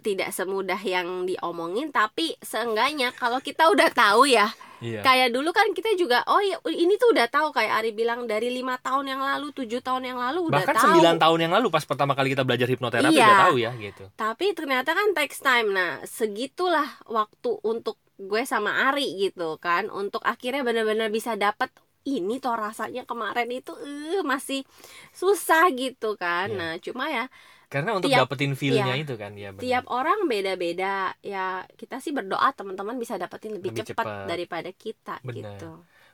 tidak 0.00 0.30
semudah 0.30 0.78
yang 0.78 1.26
diomongin, 1.26 1.90
tapi 1.90 2.38
seenggaknya 2.38 3.10
kalau 3.10 3.38
kita 3.38 3.66
udah 3.66 3.90
tahu 3.90 4.30
ya, 4.30 4.54
iya 4.78 5.02
kayak 5.02 5.34
dulu 5.34 5.50
kan 5.50 5.66
kita 5.74 5.98
juga, 5.98 6.22
oh 6.30 6.38
ya 6.38 6.62
ini 6.70 6.94
tuh 6.94 7.10
udah 7.10 7.26
tahu 7.26 7.50
kayak 7.50 7.82
Ari 7.82 7.90
bilang 7.90 8.28
dari 8.28 8.54
lima 8.54 8.78
tahun 8.78 9.10
yang 9.10 9.18
lalu, 9.18 9.50
tujuh 9.50 9.82
tahun 9.82 10.14
yang 10.14 10.18
lalu 10.22 10.46
udah 10.46 10.62
bahkan 10.62 10.78
tahu. 10.78 11.02
9 11.02 11.18
tahun 11.18 11.38
yang 11.42 11.52
lalu 11.58 11.66
pas 11.74 11.82
pertama 11.82 12.14
kali 12.14 12.30
kita 12.30 12.46
belajar 12.46 12.70
hipnoterapi 12.70 13.18
Iya. 13.18 13.26
udah 13.26 13.40
tahu 13.50 13.56
ya 13.58 13.70
gitu 13.74 14.04
Tapi 14.14 14.46
ternyata 14.54 14.90
kan 14.94 15.10
takes 15.10 15.42
time. 15.42 15.74
Nah, 15.74 15.98
segitulah 16.06 16.86
waktu 17.10 17.58
untuk 17.66 17.98
gue 18.14 18.42
sama 18.46 18.94
Ari 18.94 19.26
gitu 19.26 19.58
kan, 19.58 19.90
untuk 19.90 20.22
akhirnya 20.22 20.62
benar-benar 20.62 21.10
bisa 21.10 21.34
dapat 21.34 21.74
ini 22.04 22.36
toh 22.38 22.52
rasanya 22.52 23.08
kemarin 23.08 23.48
itu 23.48 23.72
eh 23.80 24.20
masih 24.22 24.62
susah 25.10 25.66
gitu 25.74 26.14
kan. 26.14 26.52
Iya. 26.52 26.58
Nah, 26.60 26.72
cuma 26.78 27.08
ya 27.10 27.26
karena 27.72 27.90
untuk 27.96 28.08
Tiap- 28.08 28.26
dapetin 28.28 28.52
feel-nya 28.54 28.94
iya. 28.94 29.02
itu 29.02 29.14
kan 29.16 29.32
ya 29.34 29.50
benar. 29.50 29.62
tiap 29.64 29.84
orang 29.90 30.18
beda-beda 30.26 31.12
ya 31.20 31.64
kita 31.74 31.98
sih 31.98 32.12
berdoa 32.14 32.48
teman-teman 32.54 32.96
bisa 32.96 33.18
dapetin 33.18 33.56
lebih, 33.58 33.74
Lebih 33.74 33.94
cepat 33.94 34.06
cepat. 34.06 34.26
daripada 34.30 34.70
kita 34.70 35.14
Bener. 35.22 35.56
gitu 35.58 35.70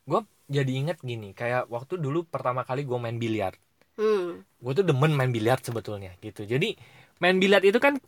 gue 0.08 0.20
jadi 0.48 0.72
inget 0.72 0.98
gini 1.00 1.30
kayak 1.36 1.68
waktu 1.68 2.00
dulu 2.00 2.24
pertama 2.26 2.64
kali 2.64 2.82
gue 2.88 2.98
main 2.98 3.16
biliar 3.16 3.54
hmm 4.00 4.46
gue 4.60 4.72
tuh 4.76 4.84
demen 4.84 5.12
main 5.12 5.30
biliar 5.30 5.60
sebetulnya 5.60 6.16
gitu 6.20 6.44
jadi 6.44 6.74
main 7.20 7.36
biliar 7.36 7.60
itu 7.64 7.76
kan 7.76 8.00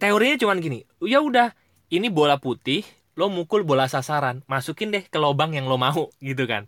teorinya 0.00 0.36
cuman 0.40 0.58
gini 0.58 0.78
ya 1.04 1.20
udah 1.20 1.52
ini 1.92 2.08
bola 2.08 2.40
putih 2.40 2.82
lo 3.18 3.28
mukul 3.28 3.62
bola 3.66 3.84
sasaran 3.90 4.40
masukin 4.48 4.94
deh 4.94 5.04
ke 5.04 5.18
lubang 5.20 5.52
yang 5.52 5.68
lo 5.68 5.76
mau 5.76 6.08
gitu 6.22 6.44
kan 6.48 6.64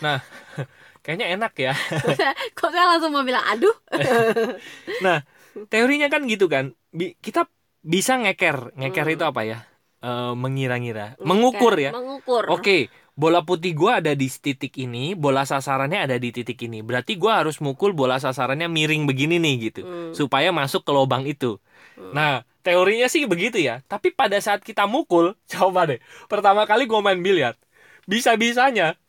nah 0.00 0.20
kayaknya 1.06 1.38
enak 1.38 1.52
ya 1.54 1.72
kok 2.58 2.70
saya 2.74 2.90
langsung 2.90 3.14
mau 3.14 3.22
bilang 3.22 3.46
aduh 3.46 3.76
teorinya 5.70 6.10
kan 6.10 6.26
gitu 6.26 6.50
kan 6.50 6.74
Bi- 6.90 7.14
kita 7.22 7.46
bisa 7.86 8.18
ngeker 8.18 8.74
ngeker 8.74 9.06
Hmm. 9.06 9.14
itu 9.14 9.24
apa 9.24 9.42
ya 9.46 9.58
Eh, 9.96 10.34
mengira-ngira 10.36 11.16
mengukur 11.24 11.72
ya 11.80 11.90
mengukur 11.90 12.44
Oke, 12.52 12.92
bola 13.16 13.42
putih 13.42 13.72
gua 13.72 13.98
ada 14.04 14.12
di 14.12 14.28
titik 14.28 14.76
ini, 14.76 15.16
bola 15.16 15.42
sasarannya 15.48 16.04
ada 16.04 16.16
di 16.20 16.30
titik 16.30 16.60
ini. 16.68 16.84
Berarti 16.84 17.16
gua 17.16 17.40
harus 17.42 17.58
mukul 17.64 17.96
bola 17.96 18.20
sasarannya 18.20 18.68
miring 18.68 19.08
begini 19.08 19.40
nih 19.40 19.54
gitu, 19.72 19.82
Hmm. 19.82 20.12
supaya 20.12 20.52
masuk 20.52 20.84
ke 20.84 20.92
lubang 20.92 21.24
itu. 21.24 21.56
Hmm. 21.96 22.12
Nah, 22.12 22.32
teorinya 22.60 23.08
sih 23.08 23.24
begitu 23.24 23.56
ya. 23.58 23.80
Tapi 23.88 24.12
pada 24.12 24.36
saat 24.38 24.60
kita 24.62 24.84
mukul, 24.84 25.32
coba 25.56 25.88
deh. 25.90 25.98
Pertama 26.28 26.68
kali 26.68 26.84
gua 26.86 27.00
main 27.02 27.18
biliar, 27.18 27.56
bisa-bisanya 28.04 29.00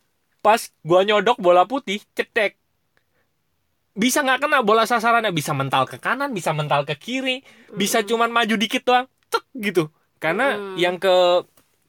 pas 0.41 0.59
gua 0.85 1.01
nyodok 1.03 1.37
bola 1.39 1.63
putih, 1.65 2.01
cetek. 2.13 2.55
Bisa 3.97 4.21
nggak 4.21 4.45
kena 4.45 4.61
bola 4.61 4.85
sasarannya, 4.85 5.33
bisa 5.33 5.57
mental 5.57 5.89
ke 5.89 5.97
kanan, 5.97 6.29
bisa 6.29 6.53
mental 6.53 6.85
ke 6.85 6.93
kiri, 6.93 7.41
bisa 7.73 8.05
Hmm. 8.05 8.07
cuman 8.13 8.29
maju 8.29 8.55
dikit 8.55 8.85
doang, 8.85 9.09
cek 9.33 9.45
gitu. 9.57 9.89
Karena 10.21 10.53
Hmm. 10.53 10.77
yang 10.77 10.95
ke 11.01 11.41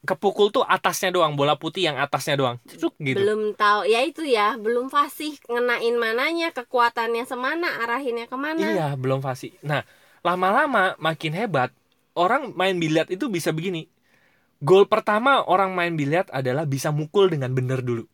kepukul 0.09 0.49
tuh 0.49 0.65
atasnya 0.65 1.13
doang, 1.13 1.37
bola 1.37 1.61
putih 1.61 1.85
yang 1.85 2.01
atasnya 2.01 2.41
doang, 2.41 2.57
cuk 2.65 2.97
gitu. 2.97 3.19
belum 3.19 3.53
tahu 3.59 3.85
ya 3.85 4.01
itu 4.07 4.25
ya 4.25 4.57
belum 4.57 4.89
fasih 4.89 5.37
ngenain 5.51 5.97
mananya 6.01 6.49
kekuatannya 6.55 7.29
semana 7.29 7.83
arahinnya 7.85 8.25
ke 8.25 8.37
mana 8.39 8.63
Iya, 8.73 8.97
belum 8.97 9.21
fasih. 9.21 9.53
Nah, 9.61 9.85
lama-lama 10.25 10.97
makin 10.97 11.37
hebat. 11.37 11.75
Orang 12.17 12.57
main 12.57 12.79
biliar 12.81 13.05
itu 13.13 13.29
bisa 13.29 13.53
begini. 13.53 13.85
Gol 14.59 14.89
pertama 14.91 15.45
orang 15.45 15.77
main 15.77 15.95
biliar 15.95 16.27
adalah 16.35 16.65
bisa 16.65 16.89
mukul 16.91 17.31
dengan 17.31 17.53
bener 17.53 17.79
dulu. 17.85 18.09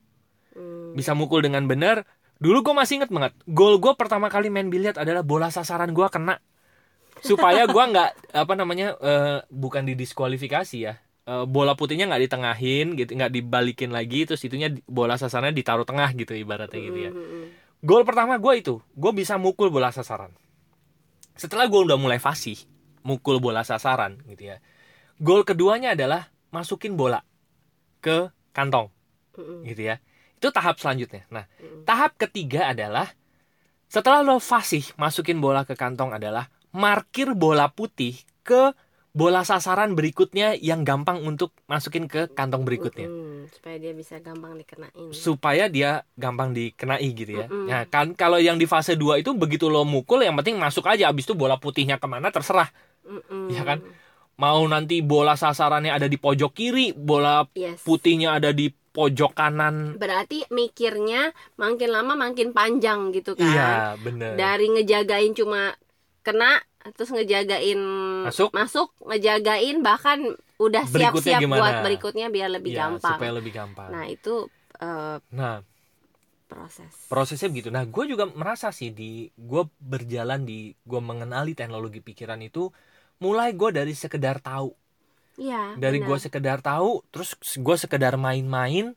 Bisa 0.94 1.12
mukul 1.12 1.42
dengan 1.42 1.66
bener. 1.66 2.06
Dulu 2.38 2.62
gue 2.62 2.74
masih 2.74 3.02
inget 3.02 3.10
banget. 3.10 3.34
Gol 3.50 3.82
gue 3.82 3.92
pertama 3.98 4.30
kali 4.30 4.48
main 4.48 4.70
biliar 4.70 4.94
adalah 4.94 5.26
bola 5.26 5.50
sasaran 5.50 5.90
gue 5.90 6.06
kena. 6.08 6.38
Supaya 7.18 7.66
gue 7.66 7.84
nggak 7.84 8.34
apa 8.34 8.52
namanya 8.54 8.94
eh, 9.02 9.38
bukan 9.50 9.82
didiskualifikasi 9.84 10.76
ya. 10.78 10.94
Eh, 11.24 11.44
bola 11.48 11.72
putihnya 11.72 12.04
nggak 12.04 12.22
ditengahin 12.28 12.86
gitu, 13.00 13.16
nggak 13.16 13.32
dibalikin 13.32 13.90
lagi. 13.90 14.28
Terus 14.28 14.44
itunya 14.44 14.70
bola 14.84 15.18
sasarannya 15.18 15.56
ditaruh 15.56 15.86
tengah 15.88 16.10
gitu 16.14 16.36
ibaratnya 16.36 16.80
gitu 16.80 16.98
ya. 16.98 17.10
Gol 17.84 18.04
pertama 18.08 18.40
gue 18.40 18.54
itu, 18.56 18.80
gue 18.96 19.12
bisa 19.12 19.36
mukul 19.36 19.68
bola 19.68 19.92
sasaran. 19.92 20.32
Setelah 21.36 21.68
gue 21.68 21.80
udah 21.84 22.00
mulai 22.00 22.16
fasih, 22.16 22.56
mukul 23.04 23.42
bola 23.42 23.60
sasaran 23.60 24.20
gitu 24.28 24.52
ya. 24.52 24.56
Gol 25.20 25.44
keduanya 25.44 25.92
adalah 25.92 26.32
masukin 26.48 26.96
bola 26.96 27.20
ke 28.00 28.32
kantong 28.56 28.88
gitu 29.64 29.80
ya. 29.80 30.00
Itu 30.38 30.48
tahap 30.54 30.76
selanjutnya. 30.80 31.24
Nah, 31.30 31.44
hmm. 31.60 31.84
tahap 31.88 32.16
ketiga 32.20 32.70
adalah 32.72 33.10
setelah 33.88 34.26
lo 34.26 34.42
fasih 34.42 34.82
masukin 34.98 35.38
bola 35.38 35.62
ke 35.62 35.78
kantong 35.78 36.16
adalah 36.16 36.50
markir 36.74 37.30
bola 37.38 37.70
putih 37.70 38.18
ke 38.42 38.74
bola 39.14 39.46
sasaran 39.46 39.94
berikutnya 39.94 40.58
yang 40.58 40.82
gampang 40.82 41.22
untuk 41.22 41.54
masukin 41.70 42.10
ke 42.10 42.26
kantong 42.34 42.66
berikutnya 42.66 43.06
Hmm, 43.06 43.46
supaya 43.46 43.78
dia 43.78 43.94
bisa 43.94 44.18
gampang 44.18 44.58
dikenain 44.58 45.14
supaya 45.14 45.70
dia 45.70 46.02
gampang 46.18 46.50
dikenai 46.50 47.08
gitu 47.14 47.32
ya. 47.38 47.46
Mm-mm. 47.46 47.70
Nah, 47.70 47.86
kan 47.86 48.10
kalau 48.18 48.42
yang 48.42 48.58
di 48.58 48.66
fase 48.66 48.98
2 48.98 49.22
itu 49.22 49.30
begitu 49.38 49.70
lo 49.70 49.86
mukul 49.86 50.26
yang 50.26 50.34
penting 50.34 50.58
masuk 50.58 50.90
aja 50.90 51.14
abis 51.14 51.30
itu 51.30 51.38
bola 51.38 51.62
putihnya 51.62 52.02
ke 52.02 52.06
mana 52.10 52.34
terserah. 52.34 52.74
Hmm. 53.06 53.46
Iya 53.54 53.62
kan? 53.62 53.78
Mau 54.34 54.66
nanti 54.66 54.98
bola 54.98 55.38
sasarannya 55.38 55.94
ada 55.94 56.10
di 56.10 56.18
pojok 56.18 56.50
kiri, 56.50 56.90
bola 56.90 57.46
yes 57.54 57.86
putihnya 57.86 58.34
ada 58.34 58.50
di 58.50 58.74
pojok 58.94 59.34
kanan. 59.34 59.98
berarti 59.98 60.46
mikirnya 60.54 61.34
makin 61.58 61.90
lama 61.90 62.14
makin 62.14 62.54
panjang 62.54 63.10
gitu 63.10 63.34
kan 63.34 63.50
Iya, 63.50 63.70
bener. 63.98 64.38
dari 64.38 64.66
ngejagain 64.70 65.34
cuma 65.34 65.74
kena 66.22 66.62
terus 66.94 67.10
ngejagain 67.10 67.80
Masuk. 68.24 68.54
ngejagain 69.02 69.82
bahkan 69.82 70.18
udah 70.62 70.84
siap-siap 70.86 71.42
buat 71.42 71.82
berikutnya 71.82 72.30
biar 72.30 72.48
lebih 72.54 72.72
Iya, 72.72 72.80
gampang 72.86 73.18
supaya 73.18 73.32
lebih 73.34 73.52
gampang. 73.52 73.88
nah 73.90 74.04
itu 74.06 74.46
eh, 74.78 75.16
Nah, 75.34 75.58
proses 76.46 76.92
prosesnya 77.10 77.48
begitu. 77.50 77.68
Nah, 77.74 77.84
gue 77.88 78.04
juga 78.06 78.30
merasa 78.30 78.70
sih 78.70 78.94
di 78.94 79.26
gue 79.34 79.62
berjalan 79.80 80.44
di 80.46 80.70
gue 80.86 81.00
mengenali 81.02 81.52
teknologi 81.58 81.98
pikiran 81.98 82.38
itu 82.44 82.70
mulai 83.18 83.50
gue 83.56 83.70
dari 83.74 83.92
sekedar 83.96 84.38
tahu 84.38 84.70
Iya 85.34 85.74
dari 85.74 85.98
gue 85.98 86.18
sekedar 86.18 86.58
tahu 86.62 87.02
terus 87.10 87.34
gue 87.58 87.76
sekedar 87.78 88.14
main-main 88.14 88.94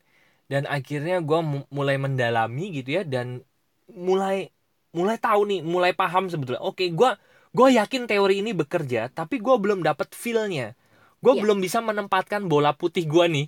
dan 0.47 0.63
akhirnya 0.69 1.17
gue 1.19 1.39
mulai 1.73 1.97
mendalami 1.97 2.71
gitu 2.77 3.01
ya 3.01 3.03
dan 3.03 3.41
mulai 3.89 4.53
mulai 4.93 5.17
tahu 5.17 5.41
nih 5.49 5.59
mulai 5.65 5.91
paham 5.97 6.29
sebetulnya 6.29 6.61
oke 6.61 6.85
gue 6.93 7.09
gue 7.57 7.67
yakin 7.79 8.05
teori 8.05 8.45
ini 8.45 8.53
bekerja 8.53 9.09
tapi 9.09 9.41
gue 9.41 9.55
belum 9.57 9.81
dapat 9.81 10.13
feelnya 10.13 10.77
gue 11.23 11.33
Iya. 11.33 11.41
belum 11.41 11.57
bisa 11.57 11.81
menempatkan 11.81 12.45
bola 12.45 12.77
putih 12.77 13.09
gue 13.09 13.25
nih 13.27 13.45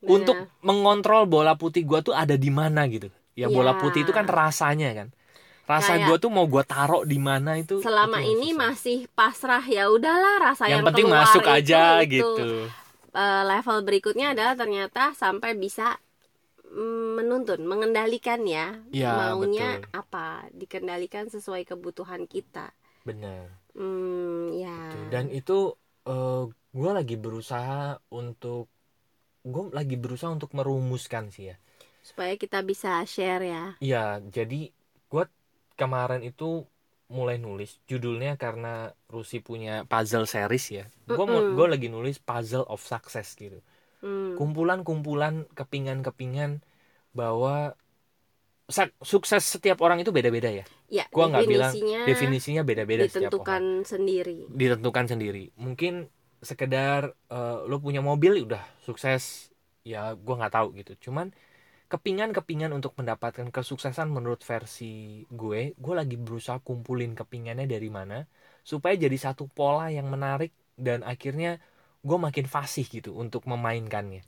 Benar. 0.00 0.12
untuk 0.16 0.36
mengontrol 0.64 1.28
bola 1.28 1.54
putih 1.60 1.84
gue 1.84 2.00
tuh 2.00 2.14
ada 2.16 2.36
di 2.40 2.48
mana 2.48 2.88
gitu 2.88 3.12
ya 3.36 3.52
bola 3.52 3.76
Iya. 3.76 3.80
putih 3.82 4.00
itu 4.08 4.12
kan 4.16 4.24
rasanya 4.24 4.90
kan 4.96 5.08
rasa 5.66 5.98
Kayak- 5.98 6.06
gue 6.06 6.16
tuh 6.22 6.30
mau 6.30 6.46
gue 6.46 6.62
taruh 6.62 7.02
di 7.02 7.18
mana 7.18 7.58
itu 7.58 7.82
selama 7.82 8.22
itu 8.22 8.38
ini 8.38 8.48
susah. 8.54 8.60
masih 8.62 8.98
pasrah 9.12 9.64
ya 9.66 9.90
udahlah 9.90 10.38
rasa 10.40 10.70
yang, 10.70 10.80
yang 10.80 10.86
penting 10.88 11.06
keluar 11.10 11.22
masuk 11.26 11.42
itu- 11.42 11.52
aja 11.52 11.82
itu. 12.00 12.10
gitu. 12.14 12.36
Eh, 13.10 13.42
level 13.44 13.78
berikutnya 13.82 14.26
adalah 14.30 14.54
ternyata 14.54 15.10
sampai 15.12 15.56
bisa 15.56 15.98
mm, 16.68 17.18
menuntun 17.18 17.64
mengendalikan 17.64 18.44
ya. 18.44 18.78
Iya, 18.92 19.32
maunya 19.34 19.80
betul. 19.80 19.90
apa? 19.96 20.26
Dikendalikan 20.52 21.26
sesuai 21.26 21.64
kebutuhan 21.64 22.24
kita. 22.26 22.70
Bener 23.02 23.50
hmm 23.76 24.56
ya. 24.56 24.78
Dan 25.10 25.28
itu 25.28 25.74
gue 26.70 26.90
lagi 26.92 27.16
berusaha 27.16 27.98
untuk 28.08 28.68
gue 29.42 29.64
lagi 29.72 29.96
berusaha 29.96 30.30
untuk 30.30 30.52
merumuskan 30.52 31.32
sih 31.32 31.50
ya. 31.50 31.56
Supaya 32.00 32.36
kita 32.36 32.62
bisa 32.62 33.02
share 33.02 33.42
ya. 33.42 33.64
Iya 33.80 34.20
jadi 34.22 34.70
kemarin 35.80 36.22
itu 36.30 36.44
mulai 37.16 37.36
nulis 37.38 37.70
judulnya 37.90 38.34
karena 38.42 38.68
Rusi 39.14 39.38
punya 39.48 39.86
puzzle 39.90 40.26
series 40.26 40.64
ya. 40.78 40.84
Gue 41.06 41.24
Mm-mm. 41.26 41.54
gue 41.56 41.66
lagi 41.74 41.88
nulis 41.96 42.16
puzzle 42.28 42.66
of 42.74 42.80
success 42.82 43.28
gitu. 43.38 43.58
Hmm. 44.02 44.36
kumpulan-kumpulan 44.38 45.34
kepingan-kepingan 45.58 46.52
bahwa 47.18 47.74
sukses 49.02 49.42
setiap 49.46 49.78
orang 49.82 50.02
itu 50.02 50.10
beda-beda 50.10 50.50
ya? 50.50 50.64
Ya 50.90 51.04
gua 51.14 51.30
nggak 51.30 51.46
bilang 51.48 51.74
definisinya 52.06 52.62
beda-beda 52.66 53.04
setiap 53.06 53.34
orang. 53.38 53.62
ditentukan 53.62 53.62
sendiri. 53.86 54.38
Ditentukan 54.50 55.06
sendiri. 55.10 55.44
Mungkin 55.58 55.92
sekedar 56.42 57.14
eh, 57.30 57.58
lo 57.66 57.76
punya 57.82 58.00
mobil 58.02 58.46
udah 58.46 58.62
sukses. 58.82 59.50
Ya 59.86 60.14
gua 60.18 60.34
nggak 60.42 60.54
tahu 60.54 60.68
gitu. 60.78 60.92
Cuman 61.10 61.30
kepingan-kepingan 61.92 62.70
untuk 62.78 62.92
mendapatkan 63.00 63.48
kesuksesan 63.56 64.08
menurut 64.16 64.42
versi 64.50 64.84
gue 65.40 65.60
gue 65.84 65.94
lagi 66.00 66.16
berusaha 66.24 66.58
kumpulin 66.68 67.12
kepingannya 67.20 67.66
dari 67.74 67.88
mana 67.98 68.16
supaya 68.70 68.94
jadi 69.04 69.16
satu 69.26 69.44
pola 69.56 69.84
yang 69.96 70.06
menarik 70.14 70.50
dan 70.86 70.98
akhirnya 71.12 71.48
gue 72.08 72.18
makin 72.26 72.46
fasih 72.54 72.84
gitu 72.96 73.10
untuk 73.22 73.42
memainkannya. 73.50 74.22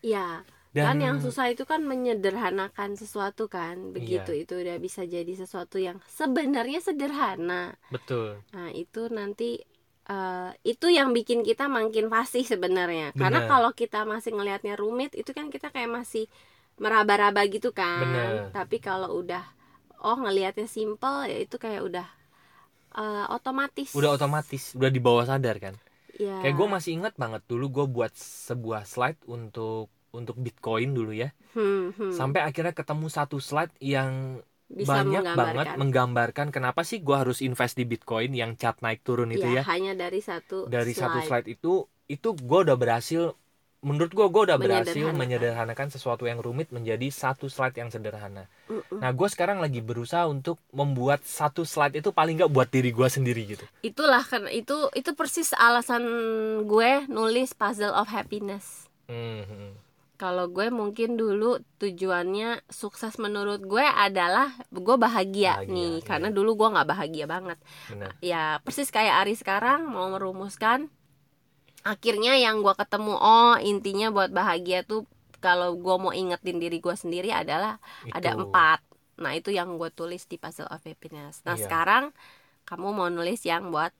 Ya 0.00 0.44
dan 0.72 0.86
kan 0.86 0.96
yang 0.96 1.20
susah 1.20 1.52
itu 1.52 1.68
kan 1.68 1.84
menyederhanakan 1.84 2.96
sesuatu 2.96 3.44
kan 3.52 3.92
begitu 3.92 4.32
Iya. 4.32 4.42
itu 4.48 4.54
udah 4.56 4.76
bisa 4.80 5.04
jadi 5.04 5.28
sesuatu 5.36 5.76
yang 5.76 6.00
sebenarnya 6.08 6.80
sederhana. 6.80 7.76
Betul. 7.90 8.42
Nah 8.54 8.70
itu 8.72 9.10
nanti 9.12 9.60
eh, 10.10 10.50
itu 10.66 10.86
yang 10.98 11.10
bikin 11.16 11.40
kita 11.48 11.66
makin 11.68 12.06
fasih 12.14 12.44
sebenarnya. 12.46 13.12
Karena 13.20 13.40
kalau 13.50 13.70
kita 13.76 14.04
masih 14.08 14.32
ngelihatnya 14.36 14.74
rumit 14.80 15.12
itu 15.20 15.30
kan 15.36 15.46
kita 15.54 15.68
kayak 15.74 15.90
masih 16.00 16.24
meraba-raba 16.80 17.44
gitu 17.46 17.70
kan. 17.76 18.00
Benar. 18.02 18.28
tapi 18.56 18.80
kalau 18.80 19.20
udah 19.20 19.44
oh 20.00 20.16
ngelihatnya 20.16 20.64
simple 20.64 21.28
ya 21.28 21.36
itu 21.36 21.60
kayak 21.60 21.84
udah 21.84 22.06
eh, 22.96 23.26
otomatis. 23.30 23.92
Udah 23.92 24.16
otomatis 24.16 24.72
udah 24.72 24.90
di 24.90 25.00
bawah 25.00 25.28
sadar 25.28 25.60
kan? 25.60 25.76
Ya 26.16 26.40
kayak 26.40 26.56
gue 26.56 26.68
masih 26.68 26.90
ingat 27.00 27.14
banget 27.20 27.44
dulu 27.44 27.68
gue 27.68 27.86
buat 27.86 28.12
sebuah 28.16 28.88
slide 28.88 29.20
untuk 29.28 29.92
untuk 30.10 30.40
bitcoin 30.40 30.96
dulu 30.96 31.12
ya. 31.12 31.30
Hmm, 31.54 31.92
hmm. 31.92 32.14
sampai 32.16 32.42
akhirnya 32.46 32.72
ketemu 32.72 33.06
satu 33.12 33.38
slide 33.42 33.74
yang 33.82 34.40
bisa 34.70 35.02
banyak 35.02 35.18
menggambarkan. 35.26 35.34
banget 35.34 35.66
menggambarkan 35.74 36.46
kenapa 36.54 36.86
sih 36.86 37.02
gue 37.02 37.16
harus 37.18 37.42
invest 37.42 37.74
di 37.74 37.82
bitcoin 37.82 38.30
yang 38.30 38.54
cat 38.54 38.78
naik 38.78 39.02
turun 39.02 39.34
itu 39.34 39.42
ya, 39.42 39.66
ya 39.66 39.74
hanya 39.74 39.98
dari 39.98 40.22
satu 40.22 40.70
dari 40.70 40.94
satu 40.94 41.18
slide. 41.18 41.42
slide 41.42 41.48
itu 41.50 41.90
itu 42.06 42.28
gue 42.38 42.58
udah 42.70 42.78
berhasil 42.78 43.34
menurut 43.80 44.12
gue 44.12 44.26
gue 44.28 44.42
udah 44.44 44.60
berhasil 44.60 45.08
Menyederhanakan. 45.16 45.88
sesuatu 45.88 46.28
yang 46.28 46.36
rumit 46.36 46.68
menjadi 46.68 47.08
satu 47.08 47.48
slide 47.48 47.72
yang 47.74 47.88
sederhana 47.88 48.44
Mm-mm. 48.68 49.00
nah 49.00 49.08
gue 49.08 49.28
sekarang 49.32 49.56
lagi 49.56 49.80
berusaha 49.80 50.28
untuk 50.28 50.60
membuat 50.68 51.24
satu 51.24 51.64
slide 51.64 51.96
itu 51.96 52.12
paling 52.12 52.36
nggak 52.36 52.52
buat 52.52 52.68
diri 52.68 52.92
gue 52.92 53.08
sendiri 53.08 53.56
gitu 53.56 53.64
itulah 53.80 54.20
kan 54.20 54.44
itu 54.52 54.92
itu 54.92 55.16
persis 55.16 55.56
alasan 55.56 56.04
gue 56.68 57.08
nulis 57.08 57.56
puzzle 57.56 57.92
of 57.96 58.08
happiness 58.12 58.84
Hmm, 59.10 59.42
hmm. 59.42 59.72
kalau 60.14 60.46
gue 60.46 60.70
mungkin 60.70 61.18
dulu 61.18 61.58
tujuannya 61.82 62.62
sukses 62.70 63.18
menurut 63.18 63.58
gue 63.58 63.82
adalah 63.82 64.54
gue 64.70 64.94
bahagia, 64.94 65.58
Bahagia, 65.58 65.72
nih 65.72 65.92
iya. 65.98 66.06
karena 66.06 66.28
dulu 66.30 66.54
gue 66.54 66.68
nggak 66.70 66.88
bahagia 66.94 67.26
banget 67.26 67.58
benar 67.90 68.14
ya 68.22 68.62
persis 68.62 68.92
kayak 68.92 69.26
Ari 69.26 69.34
sekarang 69.34 69.88
mau 69.90 70.06
merumuskan 70.12 70.92
akhirnya 71.84 72.36
yang 72.36 72.60
gue 72.60 72.74
ketemu 72.76 73.14
oh 73.16 73.56
intinya 73.60 74.12
buat 74.12 74.30
bahagia 74.30 74.84
tuh 74.84 75.08
kalau 75.40 75.72
gue 75.74 75.96
mau 75.96 76.12
ingetin 76.12 76.60
diri 76.60 76.78
gue 76.78 76.92
sendiri 76.92 77.32
adalah 77.32 77.80
ada 78.12 78.36
Itu. 78.36 78.44
empat 78.46 78.80
nah 79.20 79.32
itu 79.36 79.52
yang 79.52 79.76
gue 79.76 79.88
tulis 79.92 80.24
di 80.28 80.36
puzzle 80.36 80.68
of 80.68 80.80
happiness 80.84 81.40
nah 81.44 81.56
Iya. 81.56 81.64
sekarang 81.68 82.04
kamu 82.68 82.88
mau 82.92 83.08
nulis 83.08 83.40
yang 83.44 83.72
buat 83.72 83.92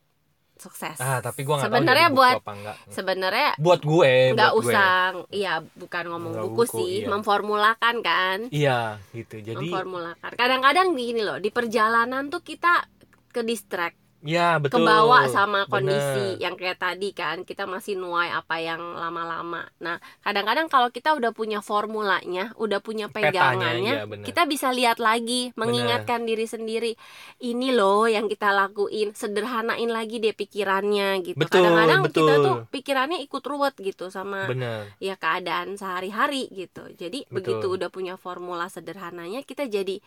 sukses 0.61 1.01
ah 1.01 1.25
tapi 1.25 1.49
gue 1.49 1.57
sebenarnya 1.57 2.13
buat 2.13 2.45
sebenarnya 2.93 3.57
buat 3.57 3.81
gue 3.81 4.37
nggak 4.37 4.53
buat 4.53 4.61
gue. 4.61 4.69
usah 4.69 4.93
iya 5.33 5.65
bukan 5.65 6.05
ngomong 6.13 6.33
buku, 6.37 6.69
buku, 6.69 6.77
sih 6.77 6.93
iya. 7.05 7.09
memformulakan 7.09 7.95
kan 8.05 8.39
iya 8.53 9.01
gitu 9.17 9.41
jadi 9.41 9.57
memformulakan 9.57 10.37
kadang-kadang 10.37 10.93
gini 10.93 11.25
loh 11.25 11.41
di 11.41 11.49
perjalanan 11.49 12.29
tuh 12.29 12.45
kita 12.45 12.85
ke 13.33 13.41
distract 13.41 13.97
ya 14.23 14.61
betul 14.61 14.85
kebawa 14.85 15.27
sama 15.33 15.67
kondisi 15.67 16.37
Bener. 16.37 16.43
yang 16.45 16.55
kayak 16.55 16.79
tadi 16.79 17.11
kan 17.17 17.43
kita 17.43 17.65
masih 17.65 17.97
nuai 17.97 18.29
apa 18.31 18.61
yang 18.61 18.79
lama-lama 18.79 19.67
nah 19.81 19.99
kadang-kadang 20.23 20.69
kalau 20.69 20.93
kita 20.93 21.17
udah 21.17 21.33
punya 21.33 21.59
formulanya 21.65 22.53
udah 22.61 22.79
punya 22.85 23.09
Petanya, 23.09 23.33
pegangannya 23.33 23.95
iya, 24.03 24.05
bener. 24.07 24.25
kita 24.29 24.45
bisa 24.45 24.71
lihat 24.71 25.01
lagi 25.01 25.51
mengingatkan 25.57 26.29
diri 26.29 26.47
sendiri 26.47 26.93
ini 27.41 27.73
loh 27.73 28.07
yang 28.07 28.29
kita 28.29 28.53
lakuin 28.53 29.17
sederhanain 29.17 29.89
lagi 29.89 30.21
deh 30.21 30.37
pikirannya 30.37 31.25
gitu 31.25 31.41
kadang-kadang 31.41 32.07
kita 32.13 32.35
tuh 32.41 32.57
pikirannya 32.69 33.19
ikut 33.25 33.43
ruwet 33.43 33.75
gitu 33.81 34.13
sama 34.13 34.47
bener 34.47 34.93
ya 35.01 35.17
keadaan 35.17 35.81
sehari-hari 35.81 36.51
gitu. 36.53 36.85
Jadi 36.95 37.25
Betul. 37.27 37.35
begitu 37.41 37.67
udah 37.73 37.89
punya 37.89 38.15
formula 38.21 38.69
sederhananya 38.69 39.41
kita 39.43 39.67
jadi 39.67 39.99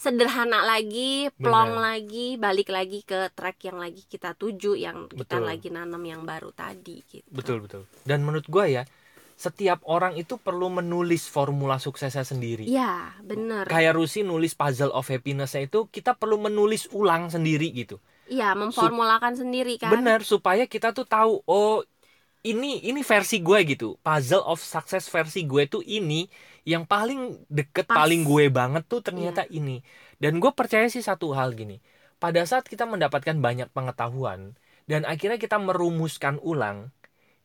sederhana 0.00 0.64
lagi, 0.64 1.28
plong 1.36 1.76
Benar. 1.76 1.84
lagi, 1.92 2.26
balik 2.40 2.68
lagi 2.72 3.04
ke 3.04 3.28
track 3.36 3.68
yang 3.68 3.78
lagi 3.84 4.02
kita 4.08 4.32
tuju 4.32 4.72
yang 4.72 4.98
kita 5.12 5.36
Betul. 5.36 5.42
lagi 5.44 5.68
nanam 5.68 6.00
yang 6.00 6.22
baru 6.24 6.50
tadi 6.56 7.04
gitu. 7.04 7.28
betul 7.28 7.60
betul 7.60 7.82
dan 8.08 8.24
menurut 8.24 8.48
gue 8.48 8.64
ya 8.80 8.82
setiap 9.36 9.80
orang 9.88 10.16
itu 10.16 10.36
perlu 10.36 10.68
menulis 10.68 11.24
formula 11.28 11.76
suksesnya 11.76 12.24
sendiri 12.24 12.64
Iya, 12.64 13.12
bener. 13.24 13.64
kayak 13.68 13.92
Rusi 13.96 14.20
nulis 14.24 14.52
puzzle 14.56 14.92
of 14.92 15.04
happiness 15.08 15.52
itu 15.56 15.88
kita 15.88 16.16
perlu 16.16 16.36
menulis 16.40 16.88
ulang 16.92 17.28
sendiri 17.28 17.68
gitu 17.72 18.00
Iya, 18.30 18.54
memformulakan 18.56 19.32
sendiri 19.36 19.76
kan. 19.80 19.90
bener 19.92 20.24
supaya 20.24 20.64
kita 20.64 20.92
tuh 20.96 21.04
tahu 21.04 21.44
oh 21.44 21.84
ini 22.40 22.80
ini 22.88 23.00
versi 23.04 23.40
gue 23.44 23.58
gitu 23.68 23.96
puzzle 24.00 24.44
of 24.48 24.60
success 24.64 25.08
versi 25.12 25.44
gue 25.44 25.68
tuh 25.68 25.82
ini 25.84 26.24
yang 26.68 26.84
paling 26.84 27.44
deket 27.48 27.88
Pas. 27.88 27.96
Paling 27.96 28.22
gue 28.24 28.52
banget 28.52 28.84
tuh 28.86 29.00
ternyata 29.00 29.44
ini. 29.48 29.80
Dan 30.20 30.38
gue 30.38 30.52
percaya 30.52 30.86
sih 30.86 31.00
satu 31.00 31.32
hal 31.32 31.56
gini 31.56 31.80
pada 32.20 32.44
saat 32.44 32.68
kita 32.68 32.84
mendapatkan 32.84 33.40
banyak 33.40 33.72
pengetahuan 33.72 34.54
dan 34.84 35.08
akhirnya 35.08 35.40
kita 35.40 35.56
merumuskan 35.56 36.36
ulang 36.44 36.92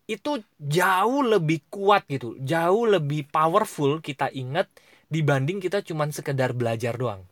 itu 0.06 0.44
jauh 0.62 1.26
lebih 1.26 1.66
kuat 1.72 2.06
gitu 2.12 2.38
jauh 2.44 2.86
lebih 2.86 3.26
powerful 3.32 4.04
kita 4.04 4.30
ingat 4.36 4.70
dibanding 5.10 5.64
kita 5.64 5.82
cuman 5.82 6.12
sekedar 6.12 6.52
belajar 6.54 6.94
doang. 7.00 7.24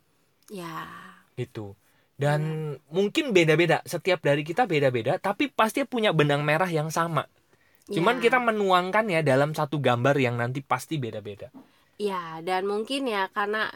Ya. 0.48 0.88
gitu. 1.36 1.76
Dan 2.14 2.74
mungkin 2.94 3.34
beda-beda 3.34 3.82
setiap 3.84 4.22
dari 4.22 4.46
kita 4.46 4.70
beda-beda 4.70 5.20
tapi 5.20 5.52
pasti 5.52 5.84
punya 5.84 6.16
benang 6.16 6.46
merah 6.48 6.70
yang 6.70 6.88
sama. 6.94 7.28
Cuman 7.90 8.22
ya. 8.22 8.30
kita 8.30 8.40
menuangkannya 8.40 9.26
dalam 9.28 9.52
satu 9.52 9.84
gambar 9.84 10.16
yang 10.16 10.40
nanti 10.40 10.64
pasti 10.64 10.96
beda-beda 10.96 11.52
Ya, 12.10 12.44
dan 12.48 12.68
mungkin 12.68 13.08
ya 13.08 13.32
karena 13.32 13.72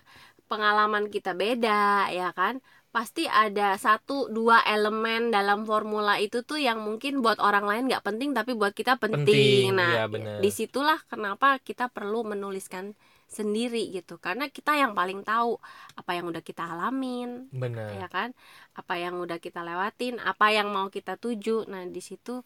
pengalaman 0.52 1.12
kita 1.14 1.32
beda 1.36 2.12
ya 2.12 2.32
kan. 2.36 2.60
Pasti 2.88 3.30
ada 3.30 3.78
satu 3.78 4.32
dua 4.32 4.64
elemen 4.66 5.30
dalam 5.30 5.68
formula 5.70 6.18
itu 6.18 6.42
tuh 6.42 6.58
yang 6.58 6.82
mungkin 6.82 7.22
buat 7.22 7.38
orang 7.38 7.68
lain 7.70 7.84
nggak 7.92 8.02
penting 8.02 8.34
tapi 8.34 8.58
buat 8.58 8.74
kita 8.74 8.98
penting. 8.98 9.22
Penting, 9.22 9.66
nah, 9.78 10.08
bener. 10.10 10.42
di 10.42 10.50
situlah 10.50 10.98
kenapa 11.06 11.62
kita 11.62 11.94
perlu 11.94 12.26
menuliskan 12.26 12.98
sendiri 13.28 13.92
gitu. 13.92 14.18
Karena 14.18 14.48
kita 14.50 14.80
yang 14.80 14.96
paling 14.98 15.22
tahu 15.22 15.60
apa 16.00 16.12
yang 16.16 16.32
udah 16.32 16.42
kita 16.42 16.64
alamin, 16.64 17.52
benar 17.54 17.92
ya 17.92 18.08
kan? 18.10 18.32
Apa 18.74 18.98
yang 18.98 19.20
udah 19.20 19.38
kita 19.38 19.62
lewatin, 19.62 20.18
apa 20.24 20.50
yang 20.56 20.72
mau 20.74 20.88
kita 20.90 21.20
tuju. 21.20 21.68
Nah, 21.70 21.86
di 21.86 22.02
situ 22.02 22.42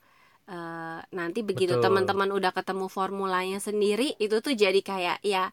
eh, 0.51 0.99
nanti 1.17 1.39
begitu 1.49 1.73
teman-teman 1.83 2.29
udah 2.37 2.51
ketemu 2.57 2.85
formulanya 2.97 3.57
sendiri, 3.67 4.03
itu 4.23 4.35
tuh 4.45 4.53
jadi 4.63 4.79
kayak 4.89 5.17
ya 5.33 5.43